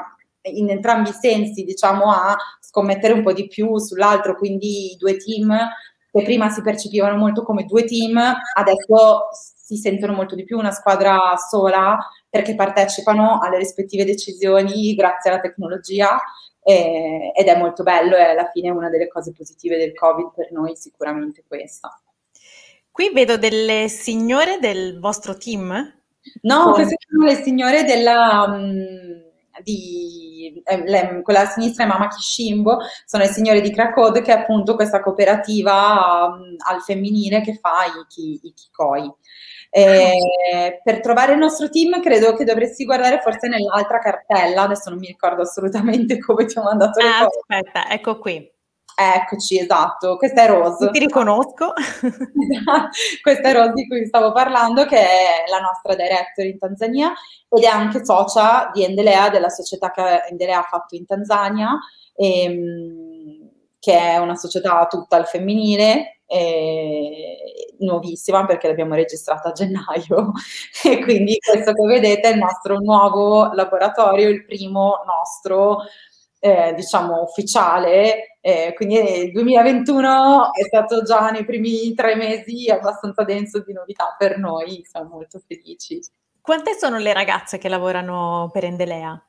in 0.54 0.70
entrambi 0.70 1.10
i 1.10 1.14
sensi, 1.14 1.64
diciamo, 1.64 2.12
a 2.12 2.36
scommettere 2.60 3.14
un 3.14 3.24
po' 3.24 3.32
di 3.34 3.48
più 3.48 3.78
sull'altro, 3.78 4.36
quindi 4.36 4.92
i 4.92 4.98
due 4.98 5.16
team 5.16 5.58
che 6.12 6.24
prima 6.24 6.50
si 6.50 6.62
percepivano 6.62 7.16
molto 7.16 7.44
come 7.44 7.66
due 7.66 7.86
team, 7.86 8.20
adesso 8.56 9.28
si 9.70 9.78
sentono 9.78 10.14
molto 10.14 10.34
di 10.34 10.46
più 10.46 10.58
una 10.58 10.72
squadra 10.72 11.36
sola 11.38 11.96
perché 12.28 12.56
partecipano 12.56 13.38
alle 13.40 13.60
rispettive 13.60 14.04
decisioni 14.04 14.96
grazie 14.96 15.30
alla 15.30 15.40
tecnologia 15.40 16.20
eh, 16.64 17.32
ed 17.36 17.46
è 17.46 17.56
molto 17.56 17.84
bello 17.84 18.16
e 18.16 18.24
alla 18.24 18.50
fine 18.52 18.72
una 18.72 18.90
delle 18.90 19.08
cose 19.08 19.32
positive 19.32 19.78
del 19.78 19.94
Covid 19.94 20.32
per 20.34 20.52
noi 20.52 20.76
sicuramente 20.76 21.44
questa. 21.48 22.02
Qui 22.90 23.12
vedo 23.14 23.38
delle 23.38 23.90
signore 23.90 24.58
del 24.60 25.00
vostro 25.00 25.38
team? 25.38 25.94
No, 26.42 26.72
queste 26.72 26.96
sono 27.08 27.26
le 27.26 27.36
signore 27.36 27.84
della, 27.84 28.46
um, 28.48 29.22
di 29.62 30.62
eh, 30.66 30.84
le, 30.84 31.22
quella 31.22 31.42
a 31.42 31.46
sinistra 31.46 31.84
è 31.84 31.88
Mama 31.88 32.08
Kishimbo, 32.08 32.80
sono 33.06 33.24
le 33.24 33.30
signore 33.30 33.62
di 33.62 33.72
Cracode 33.72 34.22
che 34.22 34.34
è 34.34 34.40
appunto 34.40 34.76
questa 34.76 35.02
cooperativa 35.02 36.26
um, 36.34 36.56
al 36.58 36.82
femminile 36.82 37.42
che 37.42 37.56
fa 37.56 37.86
i, 37.86 38.40
i 38.44 38.54
Kikoi. 38.54 39.12
Eh, 39.72 40.82
per 40.84 41.00
trovare 41.00 41.34
il 41.34 41.38
nostro 41.38 41.70
team 41.70 42.02
credo 42.02 42.34
che 42.36 42.44
dovresti 42.44 42.86
guardare 42.86 43.20
forse 43.22 43.48
nell'altra 43.48 44.00
cartella, 44.00 44.64
adesso 44.64 44.90
non 44.90 44.98
mi 44.98 45.08
ricordo 45.08 45.44
assolutamente 45.44 46.18
come 46.26 46.46
ti 46.46 46.58
ho 46.58 46.64
mandato 46.64 47.00
ah. 47.00 47.26
Aspetta, 47.26 47.90
ecco 47.90 48.18
qui. 48.18 48.52
Eccoci, 49.02 49.60
esatto, 49.60 50.18
questa 50.18 50.44
è 50.44 50.48
Rose. 50.48 50.90
Ti 50.90 51.00
riconosco. 51.00 51.72
questa 53.22 53.48
è 53.48 53.54
Rose 53.54 53.72
di 53.74 53.88
cui 53.88 54.06
stavo 54.06 54.34
parlando, 54.34 54.86
che 54.86 54.98
è 54.98 55.44
la 55.50 55.60
nostra 55.60 55.96
director 55.96 56.46
in 56.46 56.58
Tanzania 56.58 57.14
ed 57.48 57.64
è 57.64 57.68
anche 57.68 58.04
socia 58.04 58.70
di 58.74 58.84
Endelea, 58.84 59.30
della 59.30 59.48
società 59.48 59.92
che 59.92 60.24
Endelea 60.30 60.60
ha 60.60 60.68
fatto 60.70 60.96
in 60.96 61.06
Tanzania, 61.06 61.78
ehm, 62.14 63.50
che 63.80 63.98
è 63.98 64.18
una 64.18 64.36
società 64.36 64.86
tutta 64.90 65.16
al 65.16 65.28
femminile, 65.28 66.20
eh, 66.26 67.38
nuovissima 67.80 68.46
perché 68.46 68.68
l'abbiamo 68.68 68.96
registrata 68.96 69.50
a 69.50 69.52
gennaio 69.52 70.32
e 70.84 71.02
quindi 71.02 71.38
questo 71.40 71.74
che 71.74 71.86
vedete 71.86 72.30
è 72.30 72.34
il 72.34 72.40
nostro 72.40 72.78
nuovo 72.80 73.52
laboratorio, 73.54 74.30
il 74.30 74.46
primo 74.46 75.04
nostro 75.06 75.80
eh, 76.40 76.74
diciamo 76.74 77.22
ufficiale, 77.22 78.38
eh, 78.42 78.74
quindi 78.76 78.96
il 79.26 79.32
2021 79.32 80.54
è 80.54 80.64
stato 80.64 81.04
già 81.04 81.30
nei 81.30 81.44
primi 81.44 81.94
tre 81.94 82.16
mesi 82.16 82.70
abbastanza 82.70 83.24
denso 83.24 83.62
di 83.62 83.74
novità 83.74 84.16
per 84.18 84.38
noi, 84.38 84.82
siamo 84.90 85.10
molto 85.10 85.42
felici. 85.46 86.00
Quante 86.42 86.74
sono 86.76 86.98
le 86.98 87.14
ragazze 87.14 87.58
che 87.58 87.68
lavorano 87.68 88.50
per 88.52 88.64
Endelea? 88.64 89.22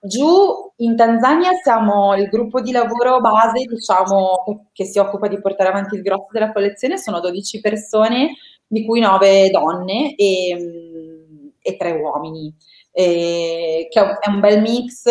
Giù 0.00 0.72
in 0.78 0.96
Tanzania 0.96 1.52
siamo 1.62 2.16
il 2.16 2.28
gruppo 2.28 2.60
di 2.60 2.72
lavoro 2.72 3.20
base, 3.20 3.64
diciamo, 3.64 4.68
che 4.72 4.84
si 4.84 4.98
occupa 4.98 5.28
di 5.28 5.40
portare 5.40 5.70
avanti 5.70 5.94
il 5.94 6.02
grosso 6.02 6.28
della 6.32 6.52
collezione, 6.52 6.98
sono 6.98 7.20
12 7.20 7.60
persone, 7.60 8.34
di 8.66 8.84
cui 8.84 8.98
9 8.98 9.50
donne 9.50 10.16
e, 10.16 11.54
e 11.60 11.76
3 11.76 11.90
uomini. 11.92 12.52
Eh, 12.94 13.86
che 13.88 14.00
è 14.00 14.28
un 14.28 14.40
bel 14.40 14.60
mix, 14.60 15.04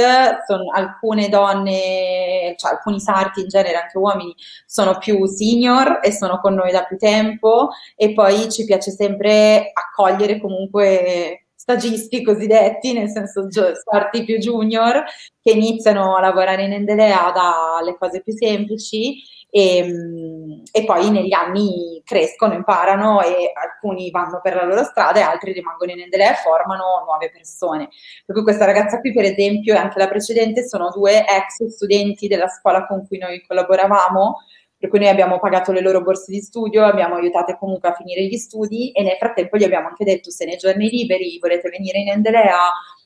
sono 0.46 0.70
alcune 0.72 1.30
donne, 1.30 2.54
cioè 2.58 2.74
alcuni 2.74 3.00
sarti 3.00 3.42
in 3.42 3.48
genere, 3.48 3.78
anche 3.78 3.98
uomini, 3.98 4.36
sono 4.66 4.98
più 4.98 5.26
senior 5.26 6.00
e 6.04 6.12
sono 6.12 6.40
con 6.42 6.54
noi 6.54 6.72
da 6.72 6.84
più 6.84 6.98
tempo 6.98 7.70
e 7.96 8.14
poi 8.14 8.52
ci 8.52 8.66
piace 8.66 8.92
sempre 8.92 9.72
accogliere 9.74 10.40
comunque 10.40 11.41
stagisti 11.62 12.24
cosiddetti, 12.24 12.92
nel 12.92 13.10
senso 13.10 13.48
sarti 13.52 14.24
più 14.24 14.38
junior, 14.38 15.04
che 15.40 15.52
iniziano 15.52 16.16
a 16.16 16.20
lavorare 16.20 16.64
in 16.64 16.74
Endelea 16.74 17.32
dalle 17.32 17.96
cose 18.00 18.24
più 18.24 18.34
semplici 18.34 19.22
e, 19.48 19.78
ehm, 19.78 20.64
e, 20.72 20.86
poi 20.86 21.12
negli 21.12 21.34
anni 21.34 22.02
crescono, 22.04 22.56
imparano 22.56 23.22
e 23.22 23.52
alcuni 23.54 24.10
vanno 24.10 24.40
per 24.42 24.56
la 24.56 24.66
loro 24.66 24.84
strada 24.84 25.20
e 25.20 25.22
altri 25.22 25.54
rimangono 25.54 25.92
in 25.92 26.00
Endelea 26.00 26.32
e 26.32 26.42
formano 26.42 27.04
nuove 27.06 27.30
persone. 27.30 27.90
Per 28.26 28.34
cui 28.34 28.44
questa 28.44 28.66
ragazza 28.66 29.00
qui, 29.00 29.14
per 29.14 29.26
esempio, 29.26 29.76
e 29.76 29.78
anche 29.78 30.00
la 30.00 30.08
precedente, 30.08 30.68
sono 30.68 30.90
due 30.90 31.20
ex 31.20 31.64
studenti 31.68 32.28
della 32.28 32.48
scuola 32.48 32.88
con 32.88 33.06
cui 33.06 33.20
noi 33.20 33.46
collaboravamo, 33.46 34.38
per 34.82 34.90
cui 34.90 34.98
noi 34.98 35.10
abbiamo 35.10 35.38
pagato 35.38 35.72
le 35.72 35.80
loro 35.80 36.02
borse 36.02 36.32
di 36.32 36.42
studio, 36.42 36.84
abbiamo 36.84 37.14
aiutate 37.14 37.56
comunque 37.60 37.90
a 37.90 37.94
finire 37.94 38.26
gli 38.26 38.36
studi 38.36 38.92
e 38.92 39.04
nel 39.04 39.16
frattempo 39.20 39.56
gli 39.56 39.64
abbiamo 39.64 39.90
anche 39.90 40.04
detto 40.04 40.32
se 40.32 40.44
nei 40.44 40.58
giorni 40.58 40.90
liberi 40.90 41.38
volete 41.40 41.70
venire 41.70 42.00
in 42.00 42.10
Endelea 42.10 42.58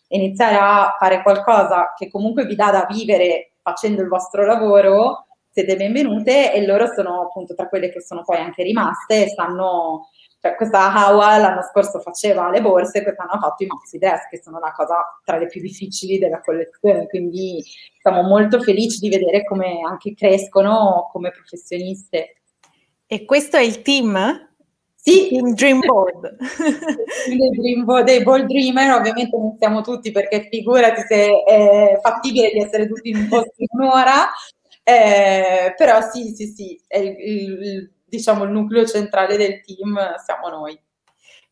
e 0.07 0.17
iniziare 0.17 0.55
a 0.55 0.95
fare 0.97 1.21
qualcosa 1.21 1.91
che 1.93 2.09
comunque 2.09 2.45
vi 2.45 2.55
dà 2.55 2.71
da 2.71 2.87
vivere 2.89 3.55
facendo 3.61 4.01
il 4.01 4.07
vostro 4.07 4.45
lavoro, 4.45 5.27
siete 5.49 5.75
benvenute 5.75 6.53
e 6.53 6.65
loro 6.65 6.87
sono 6.87 7.23
appunto 7.23 7.53
tra 7.55 7.67
quelle 7.67 7.91
che 7.91 8.01
sono 8.01 8.21
poi 8.23 8.37
anche 8.37 8.63
rimaste 8.63 9.25
e 9.25 9.27
stanno, 9.27 10.11
cioè 10.45 10.55
questa 10.55 10.93
Hawa 10.93 11.37
l'anno 11.37 11.63
scorso 11.63 11.99
faceva 11.99 12.51
le 12.51 12.61
borse, 12.61 13.01
quest'anno 13.01 13.31
ha 13.31 13.39
fatto 13.39 13.63
i 13.63 13.65
maxi 13.65 13.97
dress 13.97 14.27
che 14.29 14.39
sono 14.43 14.57
una 14.57 14.71
cosa 14.73 15.19
tra 15.23 15.37
le 15.37 15.47
più 15.47 15.59
difficili 15.59 16.19
della 16.19 16.39
collezione, 16.39 17.07
quindi 17.07 17.63
siamo 17.99 18.21
molto 18.21 18.61
felici 18.61 18.99
di 18.99 19.09
vedere 19.09 19.43
come 19.43 19.79
anche 19.83 20.13
crescono 20.13 21.09
come 21.11 21.31
professioniste. 21.31 22.41
E 23.07 23.25
questo 23.25 23.57
è 23.57 23.61
il 23.61 23.81
team? 23.81 24.49
Sì, 24.93 25.33
il 25.33 25.53
Dream 25.55 25.79
Board. 25.79 26.37
dei, 27.27 27.49
dream 27.49 27.83
board, 27.83 28.05
dei 28.05 28.21
Ball 28.21 28.45
Dreamer, 28.45 28.91
ovviamente 28.91 29.35
non 29.35 29.55
siamo 29.57 29.81
tutti 29.81 30.11
perché 30.11 30.47
figurati 30.51 31.01
se 31.07 31.43
è 31.43 31.99
fattibile 32.03 32.51
di 32.51 32.61
essere 32.61 32.87
tutti 32.87 33.09
in 33.09 33.17
un 33.17 33.27
posto 33.27 33.53
in 33.57 33.67
un'ora, 33.71 34.29
eh, 34.83 35.73
però 35.75 36.01
sì, 36.01 36.35
sì, 36.35 36.47
sì, 36.47 36.79
il, 36.89 37.15
il, 37.17 37.94
diciamo 38.15 38.43
il 38.43 38.51
nucleo 38.51 38.85
centrale 38.85 39.37
del 39.37 39.61
team 39.61 39.97
siamo 40.23 40.49
noi. 40.49 40.79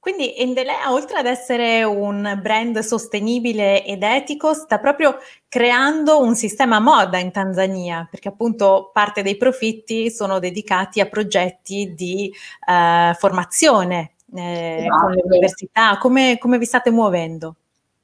Quindi 0.03 0.37
Endelea, 0.37 0.91
oltre 0.91 1.19
ad 1.19 1.27
essere 1.27 1.81
un 1.85 2.37
brand 2.41 2.77
sostenibile 2.79 3.85
ed 3.85 4.03
etico, 4.03 4.53
sta 4.53 4.77
proprio 4.77 5.17
creando 5.47 6.19
un 6.19 6.35
sistema 6.35 6.79
moda 6.79 7.19
in 7.19 7.31
Tanzania, 7.31 8.05
perché 8.11 8.27
appunto 8.27 8.89
parte 8.91 9.21
dei 9.21 9.37
profitti 9.37 10.11
sono 10.11 10.39
dedicati 10.39 10.99
a 10.99 11.05
progetti 11.05 11.93
di 11.95 12.29
eh, 12.67 13.13
formazione 13.17 14.15
eh, 14.35 14.79
esatto. 14.79 15.03
con 15.03 15.11
le 15.13 15.21
università. 15.23 15.97
Come, 15.97 16.37
come 16.37 16.57
vi 16.57 16.65
state 16.65 16.91
muovendo? 16.91 17.55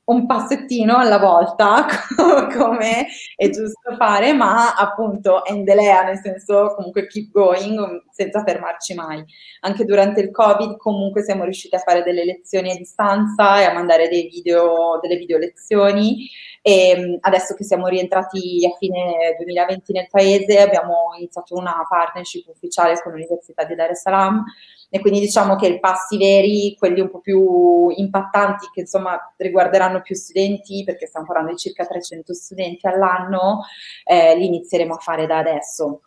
Un 0.09 0.25
passettino 0.25 0.97
alla 0.97 1.19
volta, 1.19 1.85
come 2.57 3.07
è 3.35 3.49
giusto 3.49 3.95
fare, 3.95 4.33
ma 4.33 4.73
appunto 4.75 5.45
endelea, 5.45 6.03
nel 6.03 6.19
senso 6.19 6.73
comunque 6.75 7.07
keep 7.07 7.31
going, 7.31 8.03
senza 8.11 8.43
fermarci 8.43 8.95
mai. 8.95 9.23
Anche 9.61 9.85
durante 9.85 10.21
il 10.21 10.31
Covid 10.31 10.77
comunque 10.77 11.23
siamo 11.23 11.43
riusciti 11.43 11.75
a 11.75 11.79
fare 11.79 12.03
delle 12.03 12.25
lezioni 12.25 12.71
a 12.71 12.75
distanza 12.75 13.59
e 13.61 13.65
a 13.65 13.73
mandare 13.73 14.09
dei 14.09 14.27
video, 14.27 14.99
delle 15.01 15.15
video 15.15 15.37
lezioni 15.37 16.27
e 16.61 16.95
mm, 16.97 17.15
adesso 17.21 17.53
che 17.53 17.63
siamo 17.63 17.87
rientrati 17.87 18.67
a 18.69 18.75
fine 18.77 19.35
2020 19.37 19.93
nel 19.93 20.07
paese 20.09 20.59
abbiamo 20.59 21.13
iniziato 21.17 21.55
una 21.55 21.85
partnership 21.87 22.47
ufficiale 22.47 22.99
con 23.01 23.13
l'Università 23.13 23.63
di 23.63 23.75
Dar 23.75 23.91
es 23.91 24.01
Salaam 24.01 24.43
e 24.89 24.99
quindi 24.99 25.19
diciamo 25.19 25.55
che 25.55 25.67
i 25.67 25.79
passi 25.79 26.17
veri, 26.17 26.75
quelli 26.77 26.99
un 26.99 27.11
po' 27.11 27.19
più 27.19 27.89
impattanti, 27.89 28.69
che 28.73 28.81
insomma 28.81 29.33
riguarderanno 29.37 30.01
più 30.01 30.15
studenti, 30.15 30.83
perché 30.83 31.05
stiamo 31.05 31.27
parlando 31.27 31.51
di 31.51 31.57
circa 31.57 31.85
300 31.85 32.33
studenti 32.33 32.87
all'anno, 32.87 33.61
eh, 34.03 34.35
li 34.35 34.47
inizieremo 34.47 34.95
a 34.95 34.97
fare 34.97 35.27
da 35.27 35.37
adesso. 35.37 36.01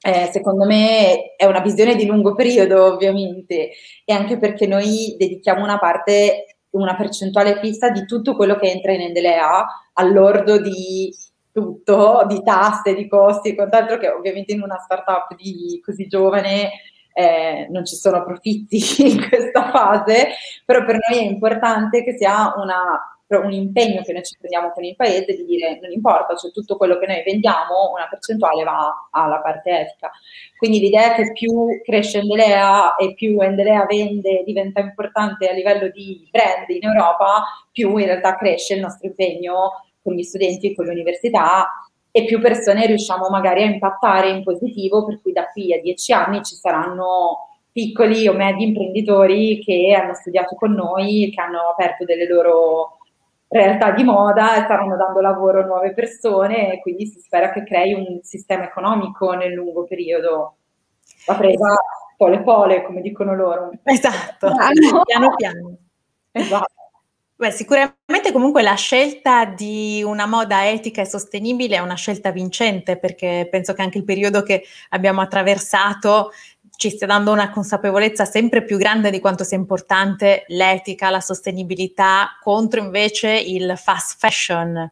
Eh, 0.00 0.28
secondo 0.32 0.64
me 0.66 1.34
è 1.34 1.46
una 1.46 1.60
visione 1.60 1.96
di 1.96 2.06
lungo 2.06 2.34
periodo, 2.34 2.84
ovviamente, 2.84 3.70
e 4.04 4.12
anche 4.12 4.38
perché 4.38 4.66
noi 4.66 5.16
dedichiamo 5.18 5.64
una 5.64 5.78
parte, 5.78 6.58
una 6.70 6.94
percentuale 6.94 7.58
fissa 7.58 7.90
di 7.90 8.04
tutto 8.04 8.36
quello 8.36 8.56
che 8.56 8.70
entra 8.70 8.92
in 8.92 9.00
Endelea 9.00 9.64
all'ordo 9.94 10.60
di 10.60 11.12
tutto, 11.50 12.24
di 12.28 12.42
tasse, 12.42 12.94
di 12.94 13.08
costi 13.08 13.50
e 13.50 13.54
quant'altro, 13.54 13.96
che 13.96 14.08
ovviamente 14.08 14.52
in 14.52 14.62
una 14.62 14.78
startup 14.78 15.34
di 15.36 15.80
così 15.84 16.06
giovane 16.06 16.70
eh, 17.14 17.68
non 17.70 17.86
ci 17.86 17.94
sono 17.94 18.24
profitti 18.24 18.76
in 19.08 19.28
questa 19.28 19.70
fase, 19.70 20.28
però 20.64 20.84
per 20.84 20.98
noi 21.08 21.20
è 21.20 21.22
importante 21.22 22.02
che 22.02 22.16
sia 22.16 22.52
una, 22.56 23.16
un 23.28 23.52
impegno 23.52 24.02
che 24.02 24.12
noi 24.12 24.24
ci 24.24 24.36
prendiamo 24.36 24.72
con 24.72 24.82
il 24.82 24.96
paese 24.96 25.34
di 25.36 25.44
dire 25.44 25.78
non 25.80 25.92
importa, 25.92 26.34
cioè 26.34 26.50
tutto 26.50 26.76
quello 26.76 26.98
che 26.98 27.06
noi 27.06 27.22
vendiamo, 27.24 27.92
una 27.94 28.08
percentuale 28.10 28.64
va 28.64 29.08
alla 29.10 29.40
parte 29.40 29.70
etica. 29.70 30.10
Quindi 30.58 30.80
l'idea 30.80 31.14
che 31.14 31.30
più 31.32 31.66
cresce 31.84 32.18
Endelea 32.18 32.96
e 32.96 33.14
più 33.14 33.40
Endelea 33.40 33.86
vende, 33.86 34.42
diventa 34.44 34.80
importante 34.80 35.48
a 35.48 35.52
livello 35.52 35.88
di 35.88 36.28
brand 36.30 36.68
in 36.68 36.82
Europa, 36.82 37.44
più 37.70 37.96
in 37.96 38.06
realtà 38.06 38.36
cresce 38.36 38.74
il 38.74 38.80
nostro 38.80 39.06
impegno 39.06 39.84
con 40.02 40.14
gli 40.14 40.22
studenti 40.22 40.70
e 40.70 40.74
con 40.74 40.84
le 40.84 40.90
università 40.90 41.70
e 42.16 42.24
più 42.26 42.40
persone 42.40 42.86
riusciamo 42.86 43.28
magari 43.28 43.64
a 43.64 43.66
impattare 43.66 44.28
in 44.28 44.44
positivo, 44.44 45.04
per 45.04 45.20
cui 45.20 45.32
da 45.32 45.48
qui 45.48 45.74
a 45.74 45.80
dieci 45.80 46.12
anni 46.12 46.44
ci 46.44 46.54
saranno 46.54 47.48
piccoli 47.72 48.28
o 48.28 48.34
medi 48.34 48.62
imprenditori 48.62 49.58
che 49.58 49.98
hanno 50.00 50.14
studiato 50.14 50.54
con 50.54 50.74
noi, 50.74 51.32
che 51.34 51.40
hanno 51.40 51.70
aperto 51.72 52.04
delle 52.04 52.28
loro 52.28 52.98
realtà 53.48 53.90
di 53.90 54.04
moda 54.04 54.54
e 54.54 54.62
staranno 54.62 54.94
dando 54.94 55.20
lavoro 55.20 55.62
a 55.62 55.64
nuove 55.64 55.92
persone 55.92 56.74
e 56.74 56.80
quindi 56.82 57.06
si 57.06 57.18
spera 57.18 57.50
che 57.50 57.64
crei 57.64 57.94
un 57.94 58.20
sistema 58.22 58.62
economico 58.62 59.32
nel 59.32 59.52
lungo 59.52 59.82
periodo. 59.82 60.58
La 61.26 61.34
presa 61.34 61.74
pole 62.16 62.42
pole, 62.44 62.84
come 62.84 63.00
dicono 63.00 63.34
loro. 63.34 63.72
Esatto, 63.82 64.52
piano 65.04 65.34
piano. 65.34 65.76
Esatto. 66.30 66.83
Beh, 67.36 67.50
sicuramente 67.50 68.30
comunque 68.32 68.62
la 68.62 68.74
scelta 68.74 69.44
di 69.44 70.04
una 70.06 70.24
moda 70.24 70.68
etica 70.68 71.02
e 71.02 71.06
sostenibile 71.06 71.76
è 71.76 71.80
una 71.80 71.96
scelta 71.96 72.30
vincente 72.30 72.96
perché 72.96 73.48
penso 73.50 73.72
che 73.74 73.82
anche 73.82 73.98
il 73.98 74.04
periodo 74.04 74.42
che 74.42 74.64
abbiamo 74.90 75.20
attraversato 75.20 76.30
ci 76.76 76.90
stia 76.90 77.06
dando 77.08 77.32
una 77.32 77.50
consapevolezza 77.50 78.24
sempre 78.24 78.62
più 78.64 78.78
grande 78.78 79.10
di 79.10 79.18
quanto 79.18 79.42
sia 79.42 79.56
importante 79.56 80.44
l'etica, 80.48 81.10
la 81.10 81.20
sostenibilità 81.20 82.38
contro 82.40 82.80
invece 82.80 83.32
il 83.32 83.74
fast 83.76 84.16
fashion. 84.18 84.90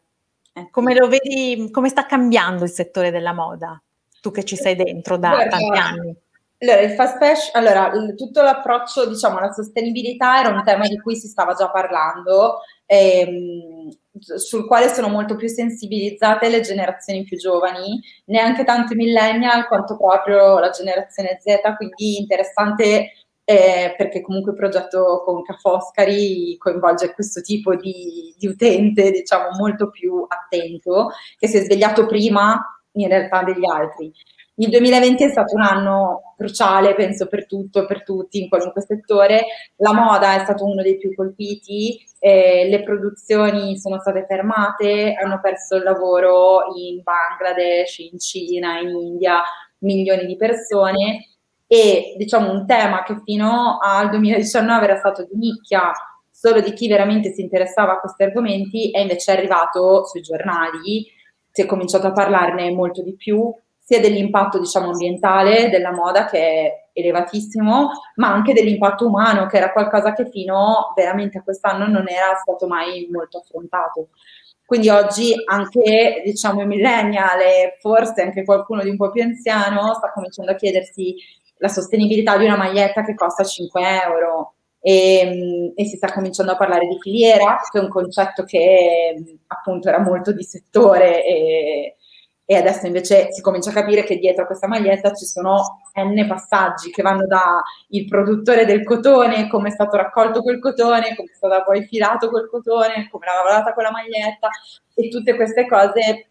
Eh, 0.53 0.69
come 0.69 0.95
lo 0.95 1.07
vedi, 1.07 1.69
come 1.71 1.89
sta 1.89 2.05
cambiando 2.05 2.65
il 2.65 2.71
settore 2.71 3.09
della 3.09 3.33
moda? 3.33 3.81
Tu 4.21 4.31
che 4.31 4.43
ci 4.43 4.55
sei 4.57 4.75
dentro 4.75 5.17
da 5.17 5.29
Guarda, 5.29 5.49
tanti 5.57 5.79
anni. 5.79 6.15
Allora, 6.63 6.79
il 6.79 6.91
fast 6.91 7.17
fashion, 7.17 7.51
allora, 7.61 7.91
tutto 8.15 8.41
l'approccio, 8.41 9.05
diciamo, 9.05 9.37
alla 9.37 9.51
sostenibilità 9.51 10.39
era 10.39 10.49
un 10.49 10.63
tema 10.63 10.87
di 10.87 10.97
cui 10.97 11.17
si 11.17 11.27
stava 11.27 11.53
già 11.53 11.69
parlando, 11.69 12.61
ehm, 12.85 13.89
sul 14.37 14.65
quale 14.65 14.87
sono 14.87 15.09
molto 15.09 15.35
più 15.35 15.49
sensibilizzate 15.49 16.47
le 16.47 16.61
generazioni 16.61 17.23
più 17.25 17.37
giovani, 17.37 17.99
neanche 18.27 18.63
tanto 18.63 18.93
i 18.93 18.95
millennial 18.95 19.67
quanto 19.67 19.97
proprio 19.97 20.57
la 20.59 20.69
generazione 20.69 21.37
Z, 21.41 21.75
quindi 21.75 22.19
interessante 22.19 23.11
eh, 23.43 23.93
perché 23.97 24.21
comunque 24.21 24.51
il 24.53 24.57
progetto 24.57 25.21
con 25.25 25.41
Ca' 25.43 25.57
Foscari 25.59 26.55
coinvolge 26.57 27.13
questo 27.13 27.41
tipo 27.41 27.75
di, 27.75 28.33
di, 28.37 28.47
utente, 28.47 29.11
diciamo, 29.11 29.49
molto 29.57 29.89
più 29.89 30.25
attento, 30.29 31.09
che 31.37 31.47
si 31.47 31.57
è 31.57 31.61
svegliato 31.61 32.05
prima 32.05 32.57
in 32.93 33.07
realtà 33.09 33.43
degli 33.43 33.65
altri. 33.65 34.13
Il 34.55 34.69
2020 34.69 35.23
è 35.23 35.29
stato 35.29 35.55
un 35.55 35.61
anno 35.61 36.33
cruciale, 36.37 36.93
penso, 36.93 37.27
per 37.27 37.47
tutto, 37.47 37.85
per 37.85 38.03
tutti, 38.03 38.39
in 38.41 38.49
qualunque 38.49 38.81
settore. 38.81 39.45
La 39.77 39.93
moda 39.93 40.35
è 40.35 40.43
stato 40.43 40.65
uno 40.65 40.81
dei 40.83 40.97
più 40.97 41.15
colpiti, 41.15 41.99
eh, 42.19 42.67
le 42.69 42.83
produzioni 42.83 43.77
sono 43.77 43.99
state 43.99 44.25
fermate, 44.27 45.13
hanno 45.13 45.39
perso 45.41 45.75
il 45.77 45.83
lavoro 45.83 46.65
in 46.75 47.01
Bangladesh, 47.01 47.97
in 47.99 48.19
Cina, 48.19 48.79
in 48.79 48.89
India, 48.89 49.41
milioni 49.79 50.25
di 50.25 50.35
persone 50.35 51.27
e 51.67 52.13
diciamo 52.17 52.51
un 52.51 52.65
tema 52.67 53.03
che 53.03 53.21
fino 53.23 53.79
al 53.81 54.09
2019 54.09 54.83
era 54.83 54.97
stato 54.97 55.23
di 55.23 55.35
nicchia 55.35 55.91
solo 56.29 56.61
di 56.61 56.73
chi 56.73 56.87
veramente 56.87 57.33
si 57.33 57.41
interessava 57.41 57.93
a 57.93 57.99
questi 57.99 58.23
argomenti 58.23 58.91
è 58.91 58.99
invece 58.99 59.31
arrivato 59.31 60.05
sui 60.05 60.21
giornali, 60.21 61.05
si 61.51 61.61
è 61.61 61.65
cominciato 61.65 62.07
a 62.07 62.11
parlarne 62.11 62.71
molto 62.71 63.01
di 63.01 63.15
più, 63.15 63.53
sia 63.83 63.99
dell'impatto 63.99 64.59
diciamo, 64.59 64.91
ambientale 64.91 65.69
della 65.69 65.91
moda 65.91 66.25
che 66.25 66.39
è 66.39 66.89
elevatissimo, 66.93 67.89
ma 68.15 68.31
anche 68.31 68.53
dell'impatto 68.53 69.07
umano 69.07 69.45
che 69.47 69.57
era 69.57 69.73
qualcosa 69.73 70.13
che 70.13 70.29
fino 70.29 70.93
veramente 70.95 71.39
a 71.39 71.43
quest'anno 71.43 71.87
non 71.87 72.07
era 72.07 72.35
stato 72.41 72.65
mai 72.65 73.07
molto 73.11 73.39
affrontato. 73.39 74.09
Quindi 74.65 74.89
oggi 74.89 75.33
anche 75.45 76.21
diciamo 76.23 76.61
i 76.61 76.65
millennial 76.65 77.41
e 77.41 77.77
forse 77.79 78.21
anche 78.21 78.45
qualcuno 78.45 78.81
di 78.81 78.89
un 78.89 78.95
po' 78.95 79.11
più 79.11 79.21
anziano 79.21 79.93
sta 79.95 80.11
cominciando 80.13 80.51
a 80.51 80.55
chiedersi 80.55 81.15
la 81.57 81.67
sostenibilità 81.67 82.37
di 82.37 82.45
una 82.45 82.55
maglietta 82.55 83.03
che 83.03 83.15
costa 83.15 83.43
5 83.43 83.81
euro 84.03 84.53
e, 84.79 85.73
e, 85.75 85.85
si 85.85 85.97
sta 85.97 86.11
cominciando 86.11 86.53
a 86.53 86.57
parlare 86.57 86.87
di 86.87 86.97
filiera, 86.99 87.57
che 87.69 87.79
è 87.79 87.81
un 87.81 87.89
concetto 87.89 88.43
che 88.43 89.41
appunto 89.47 89.89
era 89.89 89.99
molto 89.99 90.31
di 90.31 90.43
settore 90.43 91.25
e, 91.25 91.95
e 92.53 92.57
adesso 92.57 92.85
invece 92.85 93.31
si 93.31 93.41
comincia 93.41 93.71
a 93.71 93.73
capire 93.73 94.03
che 94.03 94.17
dietro 94.17 94.43
a 94.43 94.45
questa 94.45 94.67
maglietta 94.67 95.11
ci 95.13 95.25
sono 95.25 95.81
n 95.95 96.27
passaggi 96.27 96.91
che 96.91 97.01
vanno 97.01 97.25
da 97.25 97.61
il 97.89 98.05
produttore 98.05 98.65
del 98.65 98.83
cotone, 98.83 99.49
come 99.49 99.69
è 99.69 99.71
stato 99.71 99.97
raccolto 99.97 100.41
quel 100.41 100.59
cotone, 100.59 101.15
come 101.15 101.29
è 101.31 101.35
stato 101.35 101.63
poi 101.63 101.85
filato 101.85 102.29
quel 102.29 102.47
cotone, 102.49 103.07
come 103.09 103.25
l'ha 103.25 103.33
lavorata 103.33 103.73
quella 103.73 103.91
maglietta. 103.91 104.49
E 104.93 105.09
tutte 105.09 105.35
queste 105.35 105.67
cose 105.67 106.29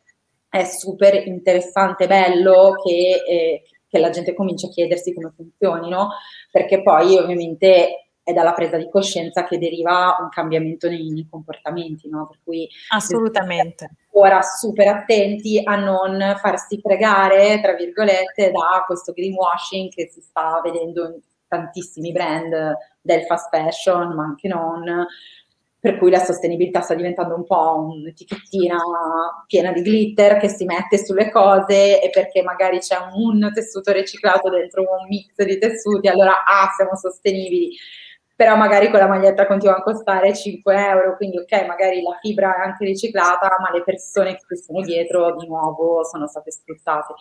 è 0.48 0.64
super 0.64 1.26
interessante, 1.26 2.06
bello 2.06 2.74
che, 2.82 3.22
eh, 3.26 3.62
che 3.88 3.98
la 3.98 4.10
gente 4.10 4.32
comincia 4.34 4.68
a 4.68 4.70
chiedersi 4.70 5.12
come 5.12 5.32
funzionino, 5.34 6.10
perché 6.52 6.82
poi 6.82 7.16
ovviamente 7.16 8.11
è 8.22 8.32
dalla 8.32 8.52
presa 8.52 8.76
di 8.76 8.88
coscienza 8.88 9.44
che 9.44 9.58
deriva 9.58 10.16
un 10.20 10.28
cambiamento 10.28 10.88
nei, 10.88 11.10
nei 11.10 11.26
comportamenti, 11.28 12.08
no? 12.08 12.28
Per 12.28 12.38
cui 12.44 12.68
assolutamente. 12.90 13.90
Ora 14.12 14.42
super 14.42 14.88
attenti 14.88 15.60
a 15.64 15.76
non 15.76 16.36
farsi 16.38 16.78
fregare, 16.80 17.60
tra 17.60 17.74
virgolette, 17.74 18.50
da 18.50 18.84
questo 18.86 19.12
greenwashing 19.12 19.90
che 19.90 20.10
si 20.12 20.20
sta 20.20 20.60
vedendo 20.62 21.06
in 21.06 21.20
tantissimi 21.48 22.12
brand 22.12 22.76
del 23.00 23.22
fast 23.22 23.48
fashion, 23.50 24.14
ma 24.14 24.24
anche 24.24 24.48
non, 24.48 25.06
per 25.82 25.98
cui 25.98 26.10
la 26.10 26.20
sostenibilità 26.20 26.80
sta 26.80 26.94
diventando 26.94 27.34
un 27.34 27.44
po' 27.44 27.88
un'etichettina 27.90 28.78
piena 29.48 29.72
di 29.72 29.82
glitter 29.82 30.36
che 30.36 30.48
si 30.48 30.64
mette 30.64 30.96
sulle 30.96 31.28
cose 31.30 32.00
e 32.00 32.08
perché 32.10 32.40
magari 32.42 32.78
c'è 32.78 32.96
un 33.14 33.50
tessuto 33.52 33.90
riciclato 33.90 34.48
dentro 34.48 34.82
un 34.82 35.08
mix 35.08 35.34
di 35.42 35.58
tessuti, 35.58 36.06
allora 36.06 36.44
ah, 36.44 36.70
siamo 36.76 36.94
sostenibili. 36.94 37.76
Però 38.34 38.56
magari 38.56 38.88
quella 38.88 39.06
maglietta 39.06 39.46
continua 39.46 39.76
a 39.76 39.82
costare 39.82 40.34
5 40.34 40.74
euro, 40.74 41.16
quindi 41.16 41.38
ok, 41.38 41.66
magari 41.66 42.02
la 42.02 42.16
fibra 42.20 42.56
è 42.56 42.66
anche 42.66 42.84
riciclata, 42.84 43.56
ma 43.60 43.70
le 43.72 43.82
persone 43.82 44.36
che 44.36 44.56
sono 44.56 44.80
dietro 44.80 45.36
di 45.36 45.46
nuovo 45.46 46.04
sono 46.04 46.26
state 46.26 46.50
sfruttate. 46.50 47.14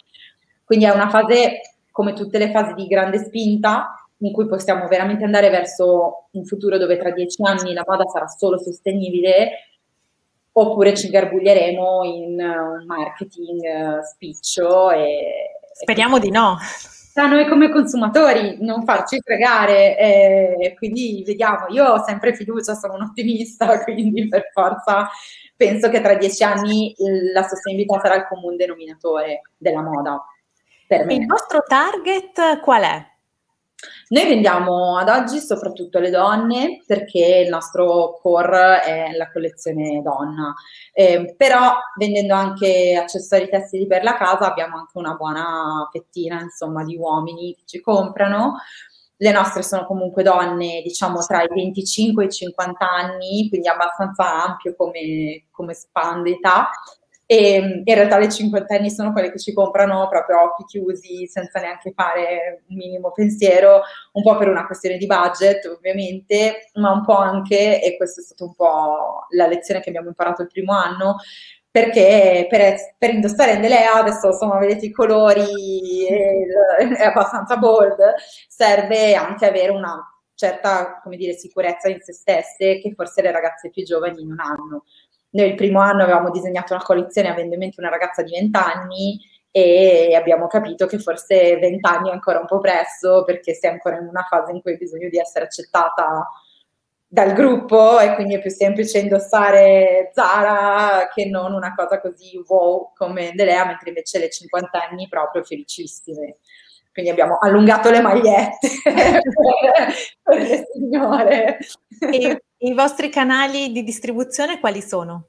Quindi 0.64 0.86
è 0.86 0.90
una 0.90 1.10
fase, 1.10 1.62
come 1.92 2.14
tutte 2.14 2.38
le 2.38 2.52
fasi 2.52 2.74
di 2.74 2.88
grande 2.88 3.20
spinta, 3.20 4.02
in 4.20 4.32
cui 4.32 4.48
possiamo 4.48 4.88
veramente 4.88 5.24
andare 5.24 5.50
verso 5.50 6.28
un 6.32 6.46
futuro 6.46 6.78
dove 6.78 6.98
tra 6.98 7.12
dieci 7.12 7.44
anni 7.44 7.74
la 7.74 7.84
moda 7.86 8.08
sarà 8.08 8.28
solo 8.28 8.58
sostenibile, 8.58 9.52
oppure 10.54 10.94
ci 10.96 11.10
garbuglieremo 11.10 12.04
in 12.04 12.40
un 12.40 12.86
marketing 12.86 13.62
uh, 13.62 14.04
spiccio 14.04 14.92
e... 14.92 15.52
Speriamo 15.74 16.18
e 16.18 16.20
di 16.20 16.30
no. 16.30 16.58
A 17.14 17.28
noi 17.28 17.48
come 17.48 17.70
consumatori 17.70 18.58
non 18.62 18.84
farci 18.84 19.20
fregare, 19.22 19.98
eh, 19.98 20.74
quindi 20.78 21.24
vediamo, 21.26 21.68
io 21.70 21.86
ho 21.86 22.04
sempre 22.04 22.34
fiducia, 22.34 22.74
sono 22.74 22.94
un 22.94 23.02
ottimista, 23.02 23.82
quindi 23.84 24.28
per 24.28 24.50
forza 24.54 25.10
penso 25.56 25.90
che 25.90 26.02
tra 26.02 26.16
dieci 26.16 26.44
anni 26.44 26.96
la 27.34 27.44
sostenibilità 27.44 28.00
sarà 28.00 28.16
il 28.16 28.28
comune 28.28 28.56
denominatore 28.56 29.42
della 29.58 29.82
moda. 29.82 30.24
Il 30.88 31.26
vostro 31.26 31.64
target 31.66 32.60
qual 32.62 32.84
è? 32.84 33.11
Noi 34.10 34.28
vendiamo 34.28 34.98
ad 34.98 35.10
oggi 35.10 35.40
soprattutto 35.40 36.00
le 36.00 36.10
donne 36.10 36.84
perché 36.86 37.44
il 37.46 37.50
nostro 37.50 38.20
core 38.22 38.82
è 38.82 39.16
la 39.16 39.32
collezione 39.32 40.02
donna, 40.02 40.54
eh, 40.94 41.34
però 41.38 41.76
vendendo 41.98 42.34
anche 42.36 42.96
accessori 43.02 43.50
tessili 43.50 43.88
per 43.88 44.04
la 44.04 44.18
casa 44.18 44.50
abbiamo 44.50 44.78
anche 44.78 44.98
una 44.98 45.14
buona 45.14 45.88
fettina 45.92 46.42
insomma 46.42 46.84
di 46.84 46.98
uomini 46.98 47.56
che 47.56 47.64
ci 47.66 47.80
comprano. 47.80 48.58
Le 49.18 49.32
nostre 49.32 49.62
sono 49.62 49.86
comunque 49.86 50.24
donne, 50.24 50.82
diciamo, 50.82 51.24
tra 51.24 51.44
i 51.44 51.48
25 51.48 52.24
e 52.24 52.26
i 52.26 52.32
50 52.32 52.90
anni, 52.90 53.50
quindi 53.50 53.68
abbastanza 53.68 54.46
ampio 54.46 54.76
come, 54.76 55.46
come 55.52 55.76
span 55.76 56.24
d'età, 56.24 56.72
e 57.32 57.82
in 57.86 57.96
realtà 57.96 58.18
le 58.18 58.28
cinquantenni 58.28 58.92
sono 58.92 59.14
quelle 59.14 59.32
che 59.32 59.40
ci 59.40 59.54
comprano 59.54 60.06
proprio 60.10 60.38
a 60.38 60.44
occhi 60.44 60.66
chiusi, 60.66 61.28
senza 61.28 61.62
neanche 61.62 61.94
fare 61.96 62.64
un 62.68 62.76
minimo 62.76 63.14
pensiero, 63.14 63.84
un 64.12 64.22
po' 64.22 64.36
per 64.36 64.50
una 64.50 64.66
questione 64.66 64.98
di 64.98 65.06
budget 65.06 65.64
ovviamente, 65.64 66.68
ma 66.74 66.92
un 66.92 67.06
po' 67.06 67.16
anche, 67.16 67.82
e 67.82 67.96
questa 67.96 68.20
è 68.20 68.26
stata 68.26 68.44
un 68.44 68.54
po' 68.54 69.28
la 69.30 69.48
lezione 69.48 69.80
che 69.80 69.88
abbiamo 69.88 70.10
imparato 70.10 70.42
il 70.42 70.50
primo 70.50 70.74
anno, 70.74 71.20
perché 71.72 72.48
per, 72.50 72.76
per 72.98 73.14
indossare 73.14 73.54
Endelea, 73.54 73.94
adesso 73.94 74.28
insomma 74.28 74.58
vedete 74.58 74.88
i 74.88 74.92
colori, 74.92 76.06
è, 76.10 77.04
abbastanza 77.06 77.56
bold, 77.56 77.96
serve 78.50 79.16
anche 79.16 79.46
avere 79.46 79.72
una 79.72 80.06
certa, 80.42 81.00
come 81.02 81.18
dire, 81.18 81.34
sicurezza 81.34 81.88
in 81.88 82.02
se 82.02 82.14
stesse 82.14 82.80
che 82.82 82.94
forse 82.96 83.22
le 83.22 83.32
ragazze 83.32 83.70
più 83.70 83.84
giovani 83.86 84.26
non 84.26 84.40
hanno. 84.40 84.84
Noi 85.32 85.48
il 85.48 85.56
primo 85.56 85.80
anno 85.80 86.04
avevamo 86.04 86.30
disegnato 86.30 86.74
una 86.74 86.84
collezione 86.84 87.30
avendo 87.30 87.54
in 87.54 87.60
mente 87.60 87.80
una 87.80 87.90
ragazza 87.90 88.22
di 88.22 88.32
20 88.32 88.58
anni 88.58 89.20
e 89.52 90.16
abbiamo 90.16 90.48
capito 90.48 90.86
che 90.86 90.98
forse 91.00 91.58
20 91.58 91.80
anni 91.88 92.10
è 92.10 92.14
ancora 92.14 92.40
un 92.40 92.46
po' 92.46 92.60
presto 92.60 93.24
perché 93.26 93.54
sei 93.54 93.72
ancora 93.72 93.98
in 93.98 94.08
una 94.08 94.26
fase 94.30 94.52
in 94.52 94.62
cui 94.62 94.72
hai 94.72 94.78
bisogno 94.78 95.10
di 95.10 95.18
essere 95.18 95.46
accettata 95.46 96.26
dal 97.14 97.34
gruppo 97.34 98.00
e 98.00 98.16
quindi 98.16 98.36
è 98.36 98.40
più 98.40 98.50
semplice 98.50 99.00
indossare 99.00 100.12
Zara 100.14 101.10
che 101.14 101.26
non 101.26 101.54
una 101.54 101.76
cosa 101.76 102.00
così 102.00 102.42
wow 102.48 102.94
come 102.96 103.34
Delea, 103.36 103.66
mentre 103.66 103.90
invece 103.90 104.18
le 104.18 104.30
50 104.30 104.88
anni 104.90 105.10
proprio 105.10 105.44
felicissime. 105.44 106.38
Quindi 106.94 107.12
abbiamo 107.12 107.38
allungato 107.40 107.90
le 107.90 108.02
magliette 108.02 108.70
per 110.24 110.38
le 110.38 110.66
signore. 110.72 111.58
E 112.00 112.44
i 112.64 112.74
vostri 112.74 113.10
canali 113.10 113.72
di 113.72 113.82
distribuzione 113.82 114.60
quali 114.60 114.82
sono? 114.82 115.26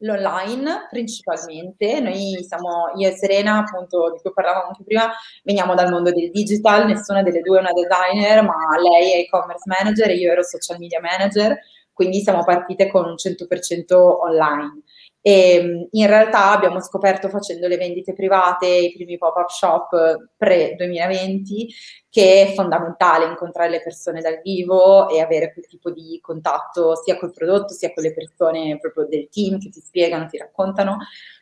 L'online 0.00 0.86
principalmente, 0.88 2.00
noi 2.00 2.44
siamo, 2.46 2.92
io 2.96 3.08
e 3.08 3.16
Serena, 3.16 3.58
appunto, 3.58 4.12
di 4.12 4.20
cui 4.20 4.32
parlavamo 4.32 4.68
anche 4.68 4.84
prima, 4.84 5.10
veniamo 5.42 5.74
dal 5.74 5.90
mondo 5.90 6.12
del 6.12 6.30
digital, 6.30 6.86
nessuna 6.86 7.22
delle 7.22 7.40
due 7.40 7.58
è 7.58 7.60
una 7.60 7.72
designer, 7.72 8.44
ma 8.44 8.56
lei 8.80 9.14
è 9.14 9.16
e-commerce 9.18 9.64
manager 9.64 10.10
e 10.10 10.14
io 10.14 10.30
ero 10.30 10.44
social 10.44 10.78
media 10.78 11.00
manager, 11.00 11.58
quindi 11.92 12.20
siamo 12.20 12.44
partite 12.44 12.88
con 12.88 13.06
un 13.06 13.14
100% 13.16 13.94
online. 13.94 14.82
E 15.26 15.88
in 15.90 16.06
realtà 16.06 16.52
abbiamo 16.52 16.80
scoperto 16.80 17.28
facendo 17.28 17.66
le 17.66 17.76
vendite 17.76 18.12
private, 18.12 18.68
i 18.68 18.92
primi 18.92 19.18
pop-up 19.18 19.48
shop 19.48 20.28
pre-2020, 20.36 21.66
che 22.08 22.42
è 22.42 22.54
fondamentale 22.54 23.24
incontrare 23.24 23.70
le 23.70 23.82
persone 23.82 24.20
dal 24.20 24.40
vivo 24.40 25.08
e 25.08 25.20
avere 25.20 25.52
quel 25.52 25.66
tipo 25.66 25.90
di 25.90 26.20
contatto 26.22 26.94
sia 26.94 27.18
col 27.18 27.32
prodotto 27.32 27.72
sia 27.72 27.92
con 27.92 28.04
le 28.04 28.14
persone 28.14 28.78
proprio 28.78 29.06
del 29.08 29.28
team 29.28 29.58
che 29.58 29.68
ti 29.68 29.80
spiegano, 29.80 30.26
ti 30.26 30.38
raccontano. 30.38 30.98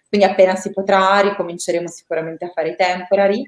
Quindi 0.09 0.27
appena 0.27 0.55
si 0.55 0.71
potrà 0.71 1.21
ricominceremo 1.21 1.87
sicuramente 1.87 2.47
a 2.47 2.53
fare 2.55 2.71
i 2.71 2.77
temporary 2.77 3.45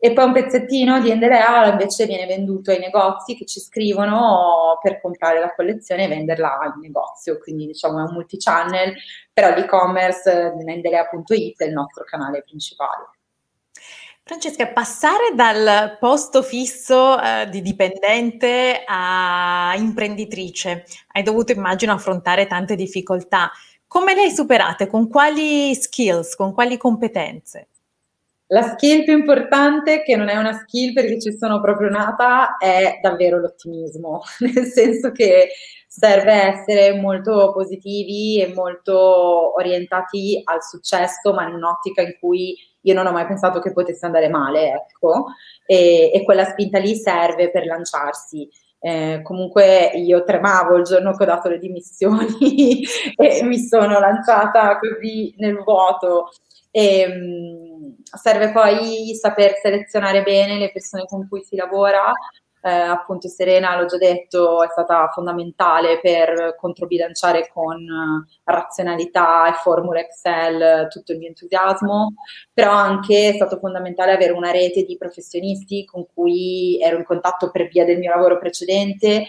e 0.00 0.12
poi 0.12 0.26
un 0.26 0.32
pezzettino 0.32 1.00
di 1.00 1.10
Endelea 1.10 1.66
invece 1.66 2.06
viene 2.06 2.26
venduto 2.26 2.70
ai 2.70 2.78
negozi 2.78 3.34
che 3.34 3.44
ci 3.44 3.58
scrivono 3.58 4.78
per 4.80 5.00
comprare 5.00 5.40
la 5.40 5.52
collezione 5.54 6.04
e 6.04 6.08
venderla 6.08 6.58
al 6.60 6.78
negozio, 6.80 7.38
quindi 7.38 7.66
diciamo 7.66 7.98
è 7.98 8.02
un 8.02 8.12
multi-channel, 8.12 8.94
però 9.32 9.52
l'e-commerce 9.52 10.54
endelea.it 10.64 11.60
è 11.60 11.64
il 11.64 11.72
nostro 11.72 12.04
canale 12.04 12.42
principale. 12.42 13.10
Francesca, 14.22 14.68
passare 14.68 15.32
dal 15.34 15.96
posto 15.98 16.42
fisso 16.42 17.20
eh, 17.20 17.48
di 17.48 17.60
dipendente 17.62 18.84
a 18.86 19.74
imprenditrice, 19.74 20.84
hai 21.12 21.22
dovuto 21.22 21.52
immagino 21.52 21.92
affrontare 21.92 22.46
tante 22.46 22.76
difficoltà. 22.76 23.50
Come 23.86 24.14
le 24.14 24.24
hai 24.24 24.30
superate? 24.30 24.86
Con 24.86 25.08
quali 25.08 25.74
skills, 25.74 26.36
con 26.36 26.52
quali 26.52 26.76
competenze? 26.76 27.68
La 28.50 28.62
skill 28.62 29.04
più 29.04 29.16
importante, 29.16 30.02
che 30.02 30.16
non 30.16 30.28
è 30.28 30.36
una 30.36 30.54
skill 30.54 30.94
perché 30.94 31.20
ci 31.20 31.36
sono 31.36 31.60
proprio 31.60 31.90
nata, 31.90 32.56
è 32.56 32.98
davvero 33.02 33.38
l'ottimismo, 33.38 34.22
nel 34.40 34.64
senso 34.64 35.12
che 35.12 35.50
serve 35.86 36.32
essere 36.32 36.98
molto 36.98 37.52
positivi 37.52 38.40
e 38.40 38.54
molto 38.54 39.54
orientati 39.54 40.40
al 40.44 40.62
successo, 40.62 41.34
ma 41.34 41.46
in 41.46 41.54
un'ottica 41.54 42.00
in 42.00 42.16
cui 42.18 42.56
io 42.82 42.94
non 42.94 43.06
ho 43.06 43.12
mai 43.12 43.26
pensato 43.26 43.58
che 43.58 43.72
potesse 43.72 44.06
andare 44.06 44.28
male, 44.28 44.72
ecco, 44.72 45.26
e, 45.66 46.10
e 46.14 46.24
quella 46.24 46.44
spinta 46.44 46.78
lì 46.78 46.94
serve 46.94 47.50
per 47.50 47.66
lanciarsi. 47.66 48.48
Eh, 48.80 49.20
comunque 49.24 49.90
io 49.94 50.22
tremavo 50.22 50.76
il 50.76 50.84
giorno 50.84 51.12
che 51.12 51.24
ho 51.24 51.26
dato 51.26 51.48
le 51.48 51.58
dimissioni 51.58 52.82
e 53.16 53.42
mi 53.42 53.58
sono 53.58 53.98
lanciata 53.98 54.78
così 54.78 55.34
nel 55.36 55.62
vuoto. 55.62 56.30
E, 56.70 57.06
um, 57.06 57.67
serve 58.02 58.52
poi 58.52 59.14
saper 59.14 59.54
selezionare 59.60 60.22
bene 60.22 60.58
le 60.58 60.72
persone 60.72 61.04
con 61.06 61.26
cui 61.28 61.42
si 61.42 61.56
lavora. 61.56 62.12
Eh, 62.60 62.70
appunto 62.70 63.28
Serena, 63.28 63.78
l'ho 63.78 63.86
già 63.86 63.98
detto, 63.98 64.62
è 64.64 64.68
stata 64.68 65.08
fondamentale 65.12 66.00
per 66.00 66.56
controbilanciare 66.58 67.48
con 67.52 67.86
razionalità 68.42 69.48
e 69.48 69.52
formule 69.52 70.00
Excel 70.00 70.88
tutto 70.88 71.12
il 71.12 71.18
mio 71.18 71.28
entusiasmo, 71.28 72.14
però 72.52 72.72
anche 72.72 73.30
è 73.30 73.34
stato 73.34 73.58
fondamentale 73.58 74.12
avere 74.12 74.32
una 74.32 74.50
rete 74.50 74.82
di 74.82 74.96
professionisti 74.96 75.84
con 75.84 76.06
cui 76.12 76.80
ero 76.82 76.96
in 76.96 77.04
contatto 77.04 77.50
per 77.50 77.68
via 77.68 77.84
del 77.84 77.98
mio 77.98 78.10
lavoro 78.10 78.38
precedente 78.38 79.26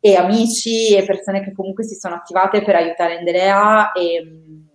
e 0.00 0.16
amici 0.16 0.96
e 0.96 1.04
persone 1.04 1.44
che 1.44 1.52
comunque 1.52 1.84
si 1.84 1.94
sono 1.94 2.16
attivate 2.16 2.62
per 2.62 2.74
aiutare 2.74 3.18
Endelea 3.18 3.92
e, 3.92 4.26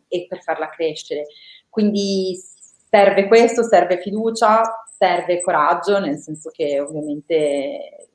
e 0.07 0.25
per 0.29 0.41
farla 0.41 0.69
crescere. 0.69 1.25
Quindi 1.69 2.39
serve 2.89 3.27
questo, 3.27 3.63
serve 3.63 3.99
fiducia, 3.99 4.61
serve 4.97 5.41
coraggio, 5.41 5.99
nel 5.99 6.17
senso 6.17 6.49
che 6.49 6.79
ovviamente 6.79 8.09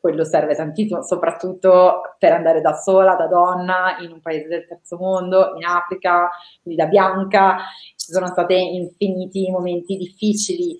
quello 0.00 0.24
serve 0.24 0.54
tantissimo, 0.54 1.02
soprattutto 1.02 2.00
per 2.18 2.32
andare 2.32 2.62
da 2.62 2.72
sola, 2.72 3.14
da 3.16 3.26
donna, 3.26 3.98
in 4.00 4.10
un 4.12 4.20
paese 4.20 4.48
del 4.48 4.66
terzo 4.66 4.96
mondo, 4.96 5.54
in 5.56 5.64
Africa, 5.64 6.30
quindi 6.62 6.80
da 6.80 6.88
bianca, 6.88 7.58
ci 7.96 8.10
sono 8.10 8.26
stati 8.26 8.76
infiniti 8.76 9.50
momenti 9.50 9.96
difficili, 9.96 10.78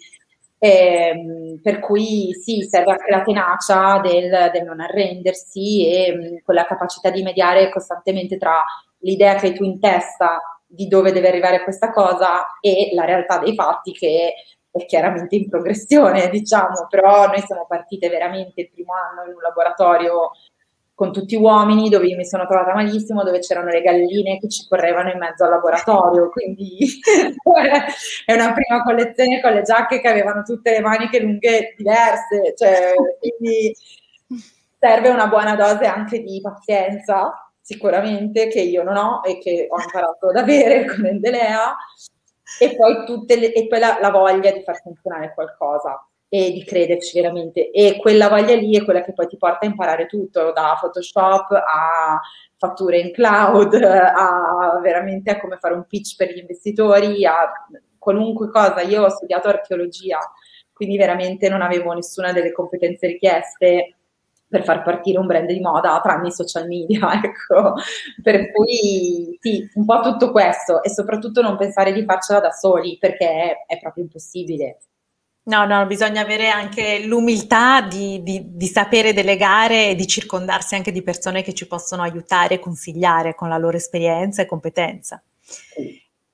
eh, 0.59 1.59
per 1.62 1.81
cui 1.81 2.33
sì, 2.33 2.62
serve 2.62 2.92
anche 2.92 3.11
la 3.11 3.22
tenacia 3.22 4.00
del, 4.00 4.50
del 4.53 4.64
non 4.64 4.81
arrendersi 4.81 5.87
e 5.87 6.12
mh, 6.14 6.42
quella 6.42 6.64
capacità 6.64 7.11
di 7.11 7.22
mediare 7.22 7.70
costantemente 7.70 8.38
tra 8.38 8.64
l'idea 9.00 9.35
che 9.35 9.48
hai 9.48 9.55
tu 9.55 9.64
in 9.64 9.79
testa 9.79 10.40
di 10.72 10.87
dove 10.87 11.11
deve 11.12 11.28
arrivare 11.28 11.64
questa 11.64 11.90
cosa 11.90 12.59
e 12.61 12.90
la 12.94 13.04
realtà 13.04 13.38
dei 13.38 13.54
fatti 13.54 13.92
che 13.92 14.35
è 14.70 14.87
chiaramente 14.87 15.35
in 15.35 15.48
progressione, 15.48 16.28
diciamo, 16.30 16.87
però 16.88 17.26
noi 17.26 17.40
siamo 17.40 17.66
partite 17.66 18.09
veramente 18.09 18.61
il 18.61 18.70
primo 18.70 18.92
anno 18.94 19.28
in 19.28 19.35
un 19.35 19.40
laboratorio 19.42 20.30
con 20.94 21.12
tutti 21.12 21.35
uomini 21.35 21.88
dove 21.88 22.06
io 22.06 22.16
mi 22.16 22.26
sono 22.26 22.46
trovata 22.46 22.74
malissimo, 22.74 23.24
dove 23.24 23.40
c'erano 23.40 23.70
le 23.70 23.80
galline 23.80 24.38
che 24.38 24.48
ci 24.48 24.66
correvano 24.68 25.11
in 25.11 25.18
mezzo 25.18 25.44
al 25.44 25.50
laboratorio, 25.50 26.28
quindi 26.28 26.78
è 28.26 28.33
una 28.35 28.52
prima 28.52 28.83
collezione 28.85 29.40
con 29.40 29.52
le 29.52 29.62
giacche 29.62 30.00
che 30.00 30.09
avevano 30.09 30.42
tutte 30.42 30.70
le 30.70 30.80
maniche 30.80 31.20
lunghe 31.20 31.74
diverse, 31.76 32.54
cioè, 32.54 32.92
quindi 33.18 33.74
serve 34.78 35.09
una 35.09 35.26
buona 35.26 35.56
dose 35.56 35.87
anche 35.87 36.22
di 36.22 36.40
pazienza 36.40 37.49
sicuramente 37.70 38.48
che 38.48 38.61
io 38.61 38.83
non 38.83 38.96
ho 38.96 39.20
e 39.24 39.38
che 39.38 39.68
ho 39.70 39.80
imparato 39.80 40.28
ad 40.28 40.37
avere 40.37 40.87
con 40.92 41.06
Endelea. 41.06 41.76
E 42.59 42.74
poi, 42.74 43.04
tutte 43.06 43.38
le, 43.38 43.52
e 43.52 43.68
poi 43.68 43.78
la, 43.78 43.98
la, 44.00 44.11
voglia 44.11 44.50
di 44.50 44.62
far 44.62 44.80
funzionare 44.80 45.33
qualcosa 45.35 46.04
e 46.28 46.50
di 46.50 46.64
crederci 46.64 47.20
veramente. 47.20 47.70
E 47.70 47.96
quella 48.00 48.28
voglia 48.28 48.56
lì 48.56 48.76
è 48.76 48.85
quella 48.85 49.02
che 49.02 49.12
poi 49.12 49.28
ti 49.28 49.37
porta 49.37 49.66
a 49.66 49.68
imparare 49.68 50.06
tutto 50.06 50.50
da 50.50 50.76
Photoshop 50.80 51.52
a 51.52 52.20
fatture 52.56 52.98
in 52.98 53.12
cloud 53.12 53.74
a 53.74 54.80
veramente 54.83 55.30
a 55.30 55.40
come 55.40 55.59
fare 55.59 55.74
un 55.74 55.87
pitch 55.87 56.16
per 56.16 56.33
gli 56.33 56.38
investitori 56.38 57.24
a 57.24 57.52
qualunque 57.98 58.50
cosa. 58.50 58.80
Io 58.80 59.04
ho 59.04 59.09
studiato 59.11 59.46
archeologia 59.46 60.18
quindi 60.80 60.96
veramente 60.96 61.50
non 61.50 61.61
avevo 61.61 61.92
nessuna 61.92 62.33
delle 62.33 62.52
competenze 62.52 63.06
richieste 63.06 63.96
per 64.50 64.64
far 64.64 64.82
partire 64.82 65.18
un 65.18 65.26
brand 65.26 65.48
di 65.48 65.60
moda 65.60 66.00
tranne 66.02 66.28
i 66.28 66.32
social 66.32 66.66
media, 66.66 66.98
ecco. 67.22 67.74
Per 68.20 68.50
cui 68.50 69.38
sì, 69.40 69.70
un 69.74 69.84
po' 69.84 70.00
tutto 70.00 70.32
questo 70.32 70.82
e 70.82 70.90
soprattutto 70.90 71.40
non 71.40 71.56
pensare 71.56 71.92
di 71.92 72.04
farcela 72.04 72.40
da 72.40 72.50
soli 72.50 72.98
perché 72.98 73.64
è, 73.64 73.78
proprio 73.78 74.04
impossibile. 74.04 74.80
No, 75.44 75.64
no, 75.64 75.86
bisogna 75.86 76.20
avere 76.20 76.48
anche 76.48 77.04
l'umiltà 77.04 77.80
di, 77.80 78.22
di, 78.22 78.42
di, 78.44 78.66
sapere 78.66 79.14
delegare 79.14 79.88
e 79.88 79.94
di 79.94 80.06
circondarsi 80.06 80.74
anche 80.74 80.92
di 80.92 81.02
persone 81.02 81.42
che 81.42 81.54
ci 81.54 81.66
possono 81.66 82.02
aiutare 82.02 82.54
e 82.54 82.58
consigliare 82.58 83.34
con 83.34 83.48
la 83.48 83.56
loro 83.56 83.76
esperienza 83.76 84.42
e 84.42 84.46
competenza. 84.46 85.22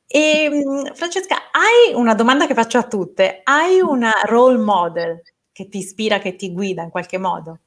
E 0.09 0.49
mm, 0.51 0.93
Francesca, 0.95 1.37
hai 1.53 1.95
una 1.95 2.15
domanda 2.15 2.47
che 2.47 2.55
faccio 2.55 2.79
a 2.79 2.87
tutte, 2.87 3.41
hai 3.45 3.81
una 3.81 4.13
role 4.25 4.59
model 4.59 5.23
che 5.53 5.69
ti 5.69 5.79
ispira, 5.79 6.19
che 6.19 6.37
ti 6.37 6.53
guida 6.53 6.83
in 6.83 6.91
qualche 6.91 7.17
modo? 7.17 7.61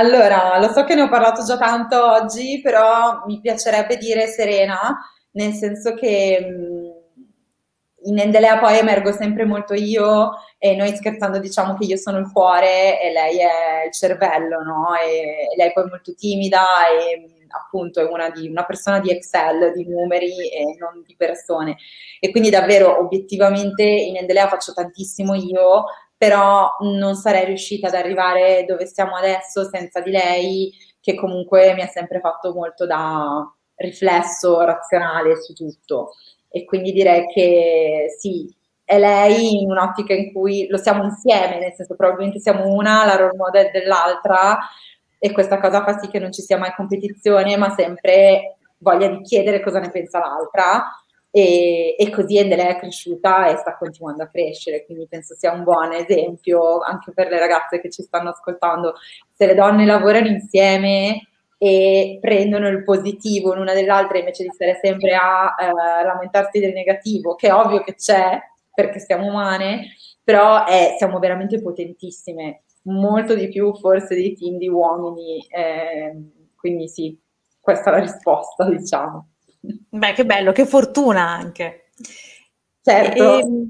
Allora, 0.00 0.58
lo 0.58 0.72
so 0.72 0.84
che 0.84 0.94
ne 0.94 1.02
ho 1.02 1.08
parlato 1.10 1.44
già 1.44 1.58
tanto 1.58 2.02
oggi, 2.02 2.62
però 2.62 3.22
mi 3.26 3.38
piacerebbe 3.38 3.98
dire 3.98 4.28
Serena, 4.28 4.98
nel 5.32 5.52
senso 5.52 5.92
che 5.92 6.38
in 8.02 8.18
Endelea 8.18 8.58
poi 8.58 8.78
emergo 8.78 9.12
sempre 9.12 9.44
molto 9.44 9.74
io 9.74 10.30
e 10.56 10.74
noi 10.74 10.96
scherzando 10.96 11.38
diciamo 11.38 11.76
che 11.76 11.84
io 11.84 11.98
sono 11.98 12.16
il 12.16 12.32
cuore 12.32 12.98
e 12.98 13.12
lei 13.12 13.40
è 13.40 13.84
il 13.88 13.92
cervello, 13.92 14.62
no? 14.62 14.94
E, 14.94 15.54
lei 15.54 15.70
poi 15.74 15.84
è 15.84 15.88
molto 15.88 16.14
timida 16.14 16.64
e 16.88 17.44
appunto 17.48 18.00
è 18.00 18.04
una, 18.04 18.30
di, 18.30 18.48
una, 18.48 18.64
persona 18.64 19.00
di 19.00 19.10
Excel, 19.10 19.74
di 19.74 19.86
numeri 19.86 20.48
e 20.48 20.76
non 20.78 21.02
di 21.04 21.14
persone. 21.14 21.76
E 22.20 22.30
quindi 22.30 22.48
davvero 22.48 22.98
obiettivamente 23.00 23.82
in 23.82 24.16
Endelea 24.16 24.48
faccio 24.48 24.72
tantissimo 24.72 25.34
io, 25.34 25.84
però 26.20 26.76
non 26.80 27.14
sarei 27.14 27.46
riuscita 27.46 27.86
ad 27.86 27.94
arrivare 27.94 28.66
dove 28.66 28.84
siamo 28.84 29.16
adesso 29.16 29.66
senza 29.66 30.02
di 30.02 30.10
lei, 30.10 30.70
che 31.00 31.14
comunque 31.14 31.72
mi 31.72 31.80
ha 31.80 31.86
sempre 31.86 32.20
fatto 32.20 32.52
molto 32.52 32.84
da 32.84 33.50
riflesso 33.76 34.60
razionale 34.60 35.40
su 35.40 35.54
tutto. 35.54 36.10
E 36.50 36.66
quindi 36.66 36.92
direi 36.92 37.24
che 37.32 38.14
sì, 38.18 38.54
è 38.84 38.98
lei 38.98 39.62
in 39.62 39.70
un'ottica 39.70 40.12
in 40.12 40.30
cui 40.30 40.66
lo 40.68 40.76
siamo 40.76 41.04
insieme, 41.04 41.58
nel 41.58 41.72
senso 41.72 41.96
probabilmente 41.96 42.38
siamo 42.38 42.66
una, 42.66 43.06
la 43.06 43.16
role 43.16 43.36
model 43.38 43.70
dell'altra, 43.70 44.58
e 45.18 45.32
questa 45.32 45.58
cosa 45.58 45.82
fa 45.82 45.98
sì 46.00 46.08
che 46.08 46.18
non 46.18 46.32
ci 46.32 46.42
sia 46.42 46.58
mai 46.58 46.74
competizione, 46.74 47.56
ma 47.56 47.74
sempre 47.74 48.58
voglia 48.76 49.08
di 49.08 49.22
chiedere 49.22 49.62
cosa 49.62 49.78
ne 49.78 49.90
pensa 49.90 50.18
l'altra 50.18 50.84
e, 51.30 51.94
e 51.98 52.10
così 52.10 52.38
Endele 52.38 52.68
è 52.68 52.78
cresciuta 52.78 53.48
e 53.48 53.56
sta 53.56 53.76
continuando 53.76 54.22
a 54.22 54.28
crescere, 54.28 54.84
quindi 54.84 55.06
penso 55.08 55.34
sia 55.36 55.52
un 55.52 55.62
buon 55.62 55.92
esempio 55.92 56.80
anche 56.80 57.12
per 57.12 57.28
le 57.28 57.38
ragazze 57.38 57.80
che 57.80 57.90
ci 57.90 58.02
stanno 58.02 58.30
ascoltando. 58.30 58.94
Se 59.32 59.46
le 59.46 59.54
donne 59.54 59.84
lavorano 59.86 60.26
insieme 60.26 61.28
e 61.56 62.18
prendono 62.20 62.68
il 62.68 62.82
positivo 62.84 63.54
l'una 63.54 63.74
dell'altra 63.74 64.18
invece 64.18 64.44
di 64.44 64.50
stare 64.50 64.78
sempre 64.82 65.14
a 65.14 65.54
eh, 65.58 66.04
lamentarsi 66.04 66.58
del 66.58 66.72
negativo, 66.72 67.34
che 67.34 67.48
è 67.48 67.54
ovvio 67.54 67.82
che 67.82 67.94
c'è 67.94 68.38
perché 68.74 68.98
siamo 68.98 69.26
umane, 69.26 69.94
però 70.24 70.64
è, 70.64 70.94
siamo 70.98 71.18
veramente 71.18 71.60
potentissime, 71.60 72.62
molto 72.84 73.34
di 73.34 73.48
più 73.48 73.74
forse 73.74 74.14
dei 74.14 74.34
team 74.34 74.56
di 74.56 74.68
uomini, 74.68 75.44
eh, 75.48 76.16
quindi 76.56 76.88
sì, 76.88 77.18
questa 77.60 77.90
è 77.90 77.92
la 77.92 78.00
risposta, 78.00 78.68
diciamo. 78.68 79.29
Beh, 79.60 80.12
che 80.12 80.24
bello, 80.24 80.52
che 80.52 80.66
fortuna 80.66 81.28
anche. 81.28 81.90
Certo. 82.82 83.38
E, 83.38 83.68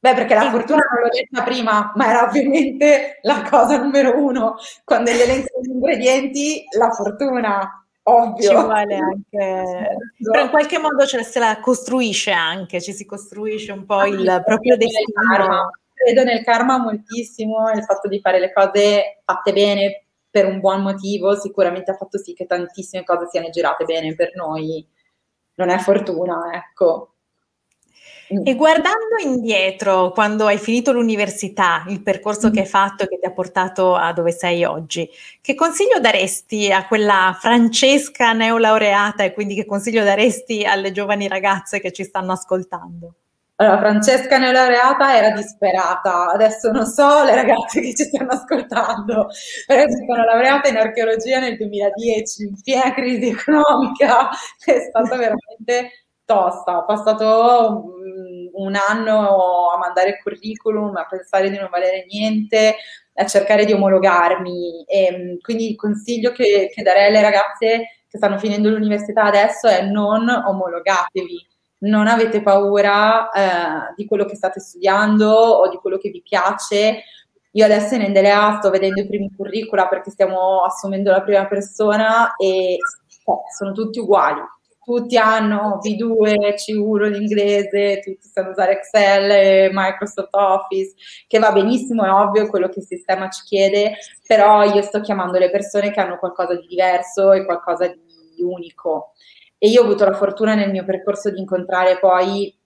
Beh, 0.00 0.14
perché 0.14 0.34
la 0.34 0.48
fortuna 0.48 0.80
non 0.92 1.02
l'ho 1.02 1.08
detta 1.08 1.42
prima, 1.42 1.92
ma 1.96 2.08
era 2.08 2.22
ovviamente 2.22 3.18
la 3.22 3.42
cosa 3.42 3.82
numero 3.82 4.16
uno. 4.16 4.54
Quando 4.84 5.10
gli 5.10 5.18
elenco 5.18 5.60
gli 5.60 5.70
ingredienti, 5.70 6.64
la 6.78 6.90
fortuna, 6.90 7.84
ovvio. 8.04 8.48
Ci 8.48 8.54
vuole 8.54 8.94
anche... 8.94 9.98
Però 10.30 10.44
in 10.44 10.50
qualche 10.50 10.78
modo 10.78 11.04
ce 11.04 11.24
se 11.24 11.40
la 11.40 11.58
costruisce 11.60 12.30
anche, 12.30 12.80
ci 12.80 12.92
si 12.92 13.04
costruisce 13.04 13.72
un 13.72 13.84
po' 13.86 13.96
ah, 13.96 14.06
il 14.06 14.42
proprio 14.44 14.76
destino. 14.76 15.70
Credo 15.92 16.22
nel 16.22 16.44
karma 16.44 16.78
moltissimo, 16.78 17.68
il 17.70 17.82
fatto 17.82 18.06
di 18.06 18.20
fare 18.20 18.38
le 18.38 18.52
cose 18.52 19.20
fatte 19.24 19.52
bene 19.52 20.04
per 20.30 20.46
un 20.46 20.60
buon 20.60 20.82
motivo 20.82 21.34
sicuramente 21.34 21.90
ha 21.90 21.96
fatto 21.96 22.18
sì 22.18 22.34
che 22.34 22.46
tantissime 22.46 23.02
cose 23.02 23.26
siano 23.28 23.50
girate 23.50 23.84
bene 23.84 24.14
per 24.14 24.30
noi. 24.36 24.86
Non 25.58 25.70
è 25.70 25.78
fortuna, 25.78 26.50
ecco. 26.54 27.14
E 28.44 28.54
guardando 28.54 29.16
indietro, 29.24 30.10
quando 30.12 30.46
hai 30.46 30.58
finito 30.58 30.92
l'università, 30.92 31.84
il 31.88 32.02
percorso 32.02 32.50
che 32.50 32.60
hai 32.60 32.66
fatto 32.66 33.04
e 33.04 33.08
che 33.08 33.18
ti 33.18 33.26
ha 33.26 33.32
portato 33.32 33.94
a 33.94 34.12
dove 34.12 34.32
sei 34.32 34.64
oggi, 34.64 35.08
che 35.40 35.54
consiglio 35.54 35.98
daresti 35.98 36.70
a 36.70 36.86
quella 36.86 37.36
Francesca 37.40 38.32
neolaureata 38.34 39.24
e 39.24 39.32
quindi 39.32 39.54
che 39.54 39.64
consiglio 39.64 40.04
daresti 40.04 40.64
alle 40.64 40.92
giovani 40.92 41.26
ragazze 41.26 41.80
che 41.80 41.90
ci 41.90 42.04
stanno 42.04 42.32
ascoltando? 42.32 43.14
Allora, 43.60 43.78
Francesca 43.78 44.38
neolaureata 44.38 45.16
era 45.16 45.30
disperata, 45.32 46.30
adesso 46.30 46.70
non 46.70 46.86
so 46.86 47.24
le 47.24 47.34
ragazze 47.34 47.80
che 47.80 47.92
ci 47.92 48.04
stanno 48.04 48.30
ascoltando, 48.30 49.26
però 49.66 49.82
si 49.88 50.04
sono 50.06 50.24
laureata 50.24 50.68
in 50.68 50.76
archeologia 50.76 51.40
nel 51.40 51.56
2010, 51.56 52.42
in 52.44 52.60
piena 52.62 52.94
crisi 52.94 53.30
economica, 53.30 54.28
è 54.64 54.78
stata 54.78 55.16
veramente 55.16 55.90
tosta. 56.24 56.78
Ho 56.78 56.84
passato 56.84 57.82
um, 57.84 58.50
un 58.52 58.76
anno 58.76 59.70
a 59.72 59.78
mandare 59.78 60.20
curriculum, 60.22 60.94
a 60.94 61.06
pensare 61.06 61.50
di 61.50 61.58
non 61.58 61.68
valere 61.68 62.06
niente, 62.08 62.76
a 63.14 63.26
cercare 63.26 63.64
di 63.64 63.72
omologarmi. 63.72 64.84
E, 64.86 65.10
mm, 65.16 65.38
quindi 65.40 65.70
il 65.70 65.76
consiglio 65.76 66.30
che, 66.30 66.70
che 66.72 66.82
darei 66.82 67.08
alle 67.08 67.22
ragazze 67.22 68.02
che 68.08 68.16
stanno 68.18 68.38
finendo 68.38 68.68
l'università 68.70 69.24
adesso 69.24 69.66
è 69.66 69.82
non 69.82 70.28
omologatevi. 70.28 71.46
Non 71.80 72.08
avete 72.08 72.42
paura 72.42 73.30
eh, 73.30 73.94
di 73.96 74.06
quello 74.06 74.24
che 74.24 74.34
state 74.34 74.60
studiando 74.60 75.30
o 75.30 75.68
di 75.68 75.76
quello 75.76 75.98
che 75.98 76.10
vi 76.10 76.22
piace. 76.22 77.02
Io 77.52 77.64
adesso 77.64 77.94
in 77.94 78.02
Endelea 78.02 78.58
sto 78.58 78.70
vedendo 78.70 79.00
i 79.00 79.06
primi 79.06 79.30
curricula 79.34 79.88
perché 79.88 80.10
stiamo 80.10 80.62
assumendo 80.64 81.10
la 81.10 81.22
prima 81.22 81.46
persona 81.46 82.34
e 82.36 82.76
oh, 83.24 83.42
sono 83.56 83.72
tutti 83.72 83.98
uguali 84.00 84.40
tutti 84.88 85.18
hanno 85.18 85.78
V2, 85.84 86.54
C1 86.54 87.08
in 87.08 87.14
inglese, 87.20 88.00
tutti 88.00 88.26
sanno 88.26 88.52
usare 88.52 88.78
Excel 88.78 89.70
Microsoft 89.70 90.34
Office, 90.34 90.94
che 91.26 91.38
va 91.38 91.52
benissimo, 91.52 92.06
è 92.06 92.10
ovvio 92.10 92.48
quello 92.48 92.70
che 92.70 92.78
il 92.78 92.86
sistema 92.86 93.28
ci 93.28 93.42
chiede, 93.44 93.98
però 94.26 94.62
io 94.64 94.80
sto 94.80 95.02
chiamando 95.02 95.36
le 95.38 95.50
persone 95.50 95.90
che 95.90 96.00
hanno 96.00 96.16
qualcosa 96.16 96.54
di 96.54 96.66
diverso 96.66 97.32
e 97.32 97.44
qualcosa 97.44 97.86
di 97.86 98.42
unico. 98.42 99.12
E 99.58 99.68
io 99.68 99.82
ho 99.82 99.84
avuto 99.84 100.04
la 100.04 100.14
fortuna 100.14 100.54
nel 100.54 100.70
mio 100.70 100.84
percorso 100.84 101.30
di 101.30 101.40
incontrare 101.40 101.98
poi 101.98 102.56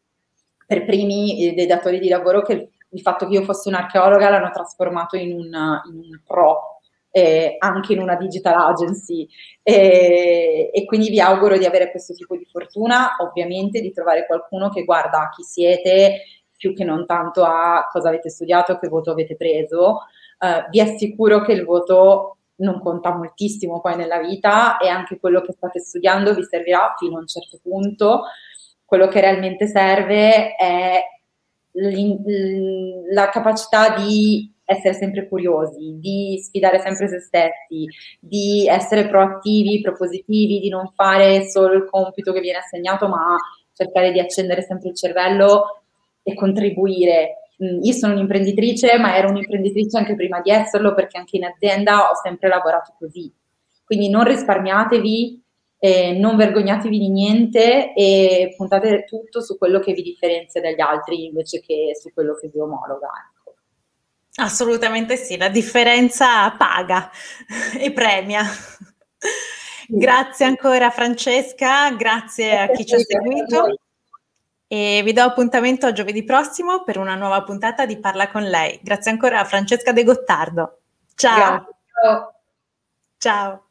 per 0.67 0.85
primi 0.85 1.49
eh, 1.49 1.55
dei 1.55 1.67
datori 1.67 1.99
di 1.99 2.09
lavoro 2.09 2.43
che 2.43 2.71
il 2.89 3.01
fatto 3.01 3.27
che 3.27 3.35
io 3.35 3.43
fossi 3.43 3.69
un'archeologa 3.69 4.29
l'hanno 4.29 4.51
trasformato 4.51 5.17
in 5.17 5.33
un, 5.33 5.45
in 5.45 5.99
un 5.99 6.21
pro 6.27 6.73
eh, 7.13 7.57
anche 7.59 7.93
in 7.93 8.01
una 8.01 8.17
digital 8.17 8.55
agency 8.71 9.29
e, 9.63 10.71
e, 10.73 10.85
quindi 10.87 11.11
vi 11.11 11.21
auguro 11.21 11.59
di 11.59 11.67
avere 11.67 11.91
questo 11.91 12.15
tipo 12.15 12.37
di 12.37 12.47
fortuna, 12.51 13.17
ovviamente 13.21 13.81
di 13.81 13.93
trovare 13.93 14.27
qualcuno 14.27 14.71
che 14.71 14.85
guarda 14.85 15.21
a 15.21 15.29
chi 15.29 15.43
siete 15.43 16.23
più 16.57 16.75
che 16.75 16.85
non 16.85 17.05
tanto 17.07 17.45
a 17.45 17.87
cosa 17.91 18.09
avete 18.09 18.31
studiato, 18.31 18.79
che 18.79 18.89
voto 18.89 19.11
avete 19.11 19.37
preso. 19.37 20.07
Uh, 20.39 20.69
vi 20.71 20.81
assicuro 20.81 21.43
che 21.43 21.53
il 21.53 21.65
voto 21.65 22.39
non 22.63 22.81
conta 22.81 23.15
moltissimo 23.15 23.81
poi 23.81 23.97
nella 23.97 24.19
vita 24.19 24.79
e 24.79 24.89
anche 24.89 25.19
quello 25.19 25.43
che 25.43 25.53
state 25.53 25.81
studiando 25.81 26.35
vi 26.35 26.45
servirà 26.45 26.95
fino 26.97 27.17
a 27.17 27.21
un 27.21 27.27
certo 27.27 27.59
punto. 27.63 28.23
Quello 28.85 29.09
che 29.09 29.21
realmente 29.21 29.67
serve 29.67 30.55
è 30.55 31.03
la 33.11 33.29
capacità 33.31 33.95
di 33.97 34.51
essere 34.65 34.95
sempre 34.95 35.29
curiosi, 35.29 35.99
di 35.99 36.41
sfidare 36.43 36.81
sempre 36.81 37.09
se 37.09 37.21
stessi, 37.21 37.87
di 38.21 38.67
essere 38.69 39.09
proattivi, 39.09 39.81
propositivi, 39.81 40.61
di 40.61 40.69
non 40.69 40.93
fare 40.95 41.49
solo 41.49 41.75
il 41.75 41.85
compito 41.85 42.33
che 42.33 42.41
viene 42.41 42.59
assegnato, 42.59 43.09
ma 43.09 43.37
cercare 43.75 44.13
di 44.13 44.21
accendere 44.21 44.63
sempre 44.63 44.91
il 44.91 44.97
cervello 44.97 45.83
e 46.23 46.35
contribuire. 46.35 47.42
Mm, 47.63 47.83
io 47.83 47.93
sono 47.93 48.15
un'imprenditrice, 48.15 48.99
ma 48.99 49.17
ero 49.17 49.29
un'imprenditrice 49.29 49.97
anche 49.97 50.17
prima 50.17 50.41
di 50.41 50.51
esserlo 50.51 50.95
perché 50.95 51.19
anche 51.19 51.37
in 51.37 51.45
azienda 51.45 52.11
ho 52.11 52.15
sempre 52.21 52.49
lavorato 52.49 52.95
così. 52.99 53.33
Quindi 53.85 54.09
non 54.09 54.25
risparmiatevi, 54.25 55.43
eh, 55.79 56.13
non 56.19 56.37
vergognatevi 56.37 56.99
di 56.99 57.09
niente 57.09 57.93
e 57.95 58.55
puntate 58.57 59.05
tutto 59.05 59.41
su 59.41 59.59
quello 59.59 59.79
che 59.79 59.93
vi 59.93 60.03
differenzia 60.03 60.61
dagli 60.61 60.81
altri 60.81 61.27
invece 61.27 61.61
che 61.61 61.93
su 61.95 62.13
quello 62.13 62.35
che 62.35 62.49
vi 62.49 62.59
omologa. 62.59 63.11
Assolutamente 64.37 65.17
sì, 65.17 65.37
la 65.37 65.49
differenza 65.49 66.51
paga 66.53 67.11
e 67.79 67.93
premia. 67.93 68.43
Grazie 69.89 70.47
ancora 70.47 70.91
Francesca, 70.91 71.91
grazie 71.93 72.59
a 72.59 72.69
chi 72.71 72.87
ci 72.87 72.95
ha 72.95 72.99
seguito 72.99 73.77
e 74.73 75.03
vi 75.05 75.13
do 75.13 75.21
appuntamento 75.21 75.85
a 75.85 75.93
giovedì 75.93 76.25
prossimo 76.25 76.83
per 76.83 76.97
una 76.97 77.15
nuova 77.15 77.43
puntata 77.43 77.85
di 77.85 77.99
Parla 77.99 78.31
con 78.31 78.43
lei. 78.45 78.81
Grazie 78.83 79.11
ancora 79.11 79.41
a 79.41 79.45
Francesca 79.45 79.93
De 79.93 80.03
Gottardo. 80.03 80.79
Ciao. 81.15 81.67
Ciao. 81.93 82.35
Ciao. 83.19 83.65